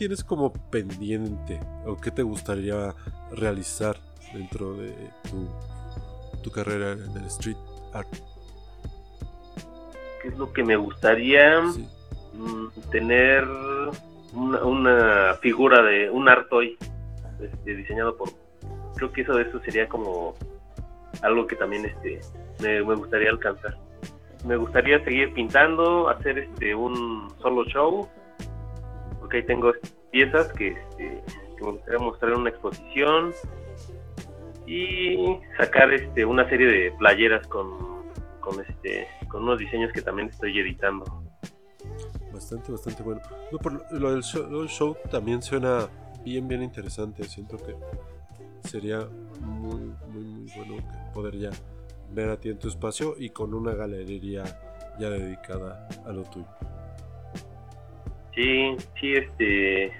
tienes 0.00 0.24
como 0.24 0.50
pendiente 0.70 1.60
o 1.84 1.94
qué 1.94 2.10
te 2.10 2.22
gustaría 2.22 2.94
realizar 3.32 3.96
dentro 4.32 4.72
de 4.72 4.94
tu, 5.28 5.46
tu 6.42 6.50
carrera 6.50 6.92
en 6.92 7.18
el 7.18 7.26
street 7.26 7.58
art? 7.92 8.08
¿Qué 10.22 10.28
es 10.28 10.38
lo 10.38 10.50
que 10.54 10.64
me 10.64 10.76
gustaría? 10.76 11.60
Mm, 11.60 12.68
tener 12.90 13.46
una, 14.32 14.64
una 14.64 15.34
figura 15.42 15.82
de 15.82 16.08
un 16.08 16.30
Artoy 16.30 16.78
este, 17.38 17.74
diseñado 17.74 18.16
por. 18.16 18.30
Creo 18.96 19.12
que 19.12 19.20
eso 19.20 19.34
de 19.34 19.42
eso 19.42 19.60
sería 19.60 19.86
como 19.86 20.34
algo 21.20 21.46
que 21.46 21.56
también 21.56 21.84
este 21.84 22.20
me, 22.62 22.82
me 22.82 22.94
gustaría 22.94 23.28
alcanzar. 23.28 23.76
Me 24.46 24.56
gustaría 24.56 25.04
seguir 25.04 25.34
pintando, 25.34 26.08
hacer 26.08 26.38
este 26.38 26.74
un 26.74 27.30
solo 27.42 27.66
show, 27.66 28.08
porque 29.30 29.36
ahí 29.36 29.46
tengo 29.46 29.72
piezas 30.10 30.52
que, 30.54 30.68
este, 30.72 31.22
que 31.56 31.64
me 31.64 31.70
gustaría 31.70 32.00
mostrar 32.00 32.32
en 32.32 32.38
una 32.40 32.50
exposición 32.50 33.32
y 34.66 35.38
sacar 35.56 35.92
este 35.92 36.24
una 36.24 36.48
serie 36.48 36.66
de 36.66 36.92
playeras 36.98 37.46
con, 37.46 37.68
con 38.40 38.60
este 38.60 39.06
con 39.28 39.44
unos 39.44 39.60
diseños 39.60 39.92
que 39.92 40.02
también 40.02 40.30
estoy 40.30 40.58
editando. 40.58 41.04
Bastante, 42.32 42.72
bastante 42.72 43.02
bueno. 43.04 43.20
Lo- 43.92 44.10
del 44.12 44.22
show, 44.22 44.96
también 45.12 45.42
suena 45.42 45.88
bien, 46.24 46.48
bien 46.48 46.64
interesante. 46.64 47.22
Siento 47.24 47.56
que 47.56 47.76
sería 48.68 49.06
muy, 49.40 49.92
muy, 50.08 50.24
muy 50.24 50.52
bueno 50.56 50.82
poder 51.14 51.36
ya 51.38 51.50
ver 52.12 52.30
a 52.30 52.36
ti 52.36 52.48
en 52.48 52.58
tu 52.58 52.66
espacio 52.66 53.14
y 53.16 53.30
con 53.30 53.54
una 53.54 53.74
galería 53.74 54.42
ya 54.98 55.08
dedicada 55.08 55.86
a 56.04 56.10
lo 56.12 56.22
tuyo. 56.24 56.48
Sí, 58.40 58.76
sí, 58.98 59.12
este. 59.14 59.92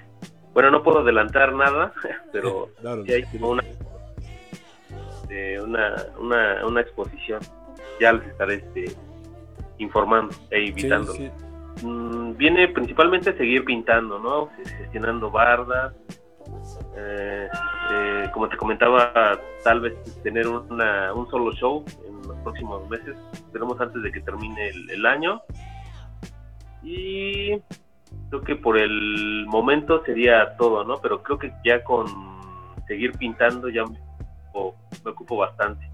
Bueno, 0.53 0.71
no 0.71 0.83
puedo 0.83 0.99
adelantar 0.99 1.53
nada, 1.53 1.93
pero 2.31 2.69
Claro, 2.81 3.05
sí 3.05 3.13
hay 3.13 3.23
como 3.23 3.49
una, 3.51 3.63
este, 5.21 5.61
una, 5.61 5.95
una, 6.19 6.65
una 6.65 6.81
exposición. 6.81 7.39
Ya 7.99 8.13
les 8.13 8.27
estaré 8.27 8.55
este, 8.55 8.85
informando 9.77 10.35
e 10.49 10.65
invitando. 10.65 11.13
Sí, 11.13 11.29
Mm, 11.83 12.35
viene 12.35 12.67
principalmente 12.67 13.29
a 13.29 13.37
seguir 13.37 13.63
pintando, 13.63 14.19
¿no? 14.19 14.49
Gestionando 14.77 15.31
bardas. 15.31 15.93
eh, 16.97 17.47
eh, 17.91 18.29
como 18.33 18.49
te 18.49 18.57
comentaba, 18.57 19.39
tal 19.63 19.79
vez 19.81 19.93
tener 20.21 20.47
una, 20.47 21.13
un 21.13 21.29
solo 21.29 21.51
show 21.53 21.83
en 22.05 22.27
los 22.27 22.37
próximos 22.39 22.87
meses. 22.89 23.15
Esperemos 23.33 23.79
antes 23.79 24.01
de 24.03 24.11
que 24.11 24.19
termine 24.21 24.69
el, 24.69 24.89
el 24.91 25.05
año. 25.05 25.41
Y 26.83 27.53
creo 28.29 28.41
que 28.41 28.55
por 28.55 28.77
el 28.77 29.45
momento 29.47 30.03
sería 30.05 30.55
todo, 30.57 30.83
¿no? 30.83 31.01
Pero 31.01 31.21
creo 31.21 31.37
que 31.37 31.51
ya 31.65 31.83
con 31.83 32.07
seguir 32.87 33.11
pintando 33.17 33.69
ya 33.69 33.85
me 33.85 33.99
ocupo, 33.99 34.75
me 35.03 35.11
ocupo 35.11 35.37
bastante. 35.37 35.89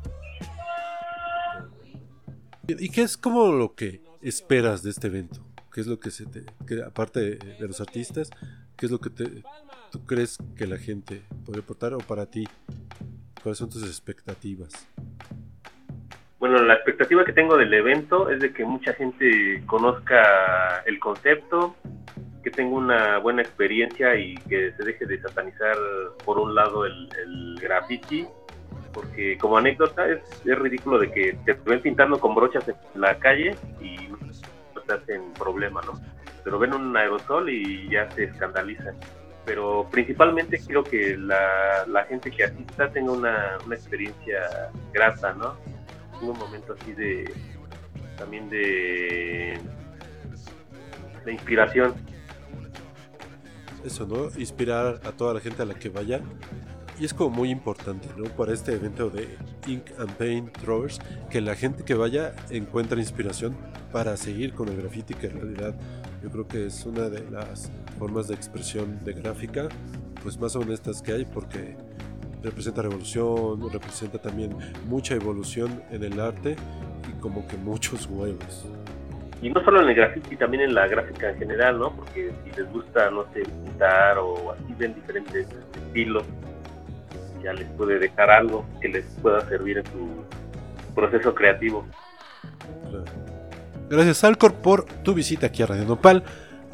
¿Y 2.68 2.90
qué 2.90 3.02
es 3.02 3.18
como 3.18 3.52
lo 3.52 3.76
que 3.76 4.02
esperas 4.22 4.84
de 4.84 4.90
este 4.90 5.08
evento? 5.08 5.42
¿Qué 5.72 5.82
es 5.82 5.88
lo 5.88 6.00
que 6.00 6.12
se 6.12 6.26
te, 6.26 6.44
que 6.66 6.84
aparte 6.84 7.38
de, 7.38 7.68
los 7.68 7.80
artistas, 7.80 8.30
qué 8.76 8.88
es 8.88 8.92
lo 8.92 9.00
que 9.00 9.10
te, 9.10 9.44
tú 9.92 10.06
crees 10.06 10.38
que 10.56 10.68
la 10.68 10.78
gente 10.78 11.24
puede 11.46 11.60
aportar 11.60 11.94
o 11.94 12.00
para 12.00 12.26
ti, 12.26 12.46
cuáles 13.42 13.60
son 13.60 13.70
tus 13.70 13.84
expectativas? 13.84 14.74
Bueno, 16.40 16.62
la 16.62 16.76
expectativa 16.76 17.26
que 17.26 17.34
tengo 17.34 17.58
del 17.58 17.74
evento 17.74 18.30
es 18.30 18.40
de 18.40 18.54
que 18.54 18.64
mucha 18.64 18.94
gente 18.94 19.64
conozca 19.66 20.84
el 20.86 21.00
concepto, 21.00 21.76
que 22.44 22.52
tenga 22.52 22.76
una 22.76 23.18
buena 23.18 23.42
experiencia 23.42 24.16
y 24.16 24.36
que 24.48 24.72
se 24.74 24.84
deje 24.84 25.06
de 25.06 25.20
satanizar 25.20 25.76
por 26.24 26.38
un 26.38 26.54
lado 26.54 26.86
el, 26.86 27.10
el 27.24 27.60
graffiti, 27.60 28.28
porque 28.98 29.38
como 29.38 29.58
anécdota 29.58 30.08
es, 30.10 30.22
ridículo 30.44 30.98
de 30.98 31.12
que 31.12 31.38
te 31.46 31.54
ven 31.66 31.82
pintando 31.82 32.20
con 32.20 32.34
brochas 32.34 32.68
en 32.68 32.76
la 33.00 33.18
calle 33.20 33.56
y 33.80 33.96
no 34.08 34.82
te 34.82 34.94
hacen 34.94 35.34
problema, 35.34 35.82
¿no? 35.86 35.94
Pero 36.44 36.58
ven 36.58 36.74
un 36.74 36.98
aerosol 36.98 37.50
y 37.50 37.90
ya 37.90 38.10
se 38.12 38.24
escandalizan. 38.24 38.96
Pero 39.46 39.88
principalmente 39.92 40.60
quiero 40.66 40.84
que 40.84 41.16
la, 41.16 42.06
gente 42.10 42.32
que 42.32 42.46
asista 42.46 42.90
tenga 42.92 43.12
una 43.12 43.58
experiencia 43.72 44.72
grata, 44.92 45.34
¿no? 45.34 45.56
Un 46.22 46.38
momento 46.38 46.74
así 46.74 46.94
de 46.94 47.32
también 48.18 48.50
de 48.50 49.60
de 51.26 51.34
inspiración 51.34 51.94
Eso, 53.86 54.06
¿no? 54.08 54.30
Inspirar 54.40 55.02
a 55.04 55.12
toda 55.12 55.34
la 55.34 55.40
gente 55.40 55.62
a 55.62 55.66
la 55.66 55.76
que 55.76 55.90
vaya. 55.90 56.22
Y 57.00 57.06
es 57.06 57.14
como 57.14 57.30
muy 57.30 57.52
importante, 57.52 58.10
¿no? 58.18 58.24
Para 58.36 58.54
este 58.54 58.74
evento 58.74 59.10
de 59.10 59.38
Ink 59.68 59.84
and 60.00 60.12
Paint 60.14 60.58
Throwers, 60.58 61.00
que 61.30 61.42
la 61.42 61.56
gente 61.56 61.84
que 61.84 61.94
vaya 61.94 62.34
encuentre 62.50 63.00
inspiración 63.00 63.56
para 63.92 64.18
seguir 64.18 64.54
con 64.54 64.68
el 64.70 64.78
graffiti, 64.78 65.14
que 65.14 65.28
en 65.28 65.34
realidad 65.34 65.76
yo 66.24 66.32
creo 66.32 66.48
que 66.48 66.66
es 66.66 66.86
una 66.86 67.10
de 67.10 67.30
las 67.30 67.72
formas 68.00 68.28
de 68.28 68.34
expresión 68.36 69.04
de 69.04 69.14
gráfica 69.14 69.70
pues 70.24 70.40
más 70.40 70.56
honestas 70.56 71.02
que 71.02 71.14
hay 71.14 71.26
porque 71.26 71.78
representa 72.44 72.82
revolución, 72.82 73.72
representa 73.72 74.20
también 74.20 74.56
mucha 74.88 75.16
evolución 75.16 75.82
en 75.92 76.04
el 76.04 76.20
arte 76.20 76.56
y 77.10 77.20
como 77.20 77.48
que 77.48 77.58
muchos 77.58 78.08
huevos. 78.08 78.66
y 79.42 79.50
no 79.50 79.64
solo 79.64 79.82
en 79.82 79.90
el 79.90 79.96
graffiti 79.96 80.36
también 80.36 80.64
en 80.64 80.74
la 80.74 80.88
gráfica 80.88 81.30
en 81.30 81.38
general 81.38 81.78
no 81.78 81.96
porque 81.96 82.32
si 82.44 82.60
les 82.60 82.72
gusta 82.72 83.12
no 83.12 83.26
sé 83.34 83.44
pintar 83.44 84.18
o 84.18 84.52
así 84.52 84.74
ven 84.78 84.96
diferentes 84.96 85.48
estilos 85.86 86.24
ya 87.44 87.54
les 87.54 87.68
puede 87.78 88.00
dejar 88.00 88.32
algo 88.32 88.66
que 88.82 88.90
les 88.90 89.06
pueda 89.22 89.48
servir 89.48 89.78
en 89.78 89.86
su 89.86 90.24
proceso 90.96 91.36
creativo 91.36 91.86
Gracias 93.90 94.24
Alcor 94.24 94.54
por 94.56 94.86
tu 94.86 95.14
visita 95.14 95.48
aquí 95.48 95.64
a 95.64 95.68
Radio 95.68 95.86
Nopal. 95.86 96.24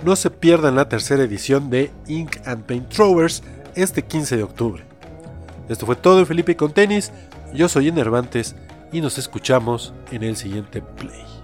No 0.03 0.15
se 0.15 0.31
pierdan 0.31 0.75
la 0.75 0.89
tercera 0.89 1.23
edición 1.23 1.69
de 1.69 1.91
Ink 2.07 2.37
and 2.45 2.65
Paint 2.65 2.89
Throwers 2.89 3.43
este 3.75 4.01
15 4.03 4.37
de 4.37 4.43
octubre. 4.43 4.83
Esto 5.69 5.85
fue 5.85 5.95
todo 5.95 6.19
en 6.19 6.25
Felipe 6.25 6.55
con 6.55 6.73
tenis. 6.73 7.11
Yo 7.53 7.69
soy 7.69 7.87
Enervantes 7.87 8.55
y 8.91 9.01
nos 9.01 9.17
escuchamos 9.17 9.93
en 10.11 10.23
el 10.23 10.35
siguiente 10.35 10.81
play. 10.81 11.42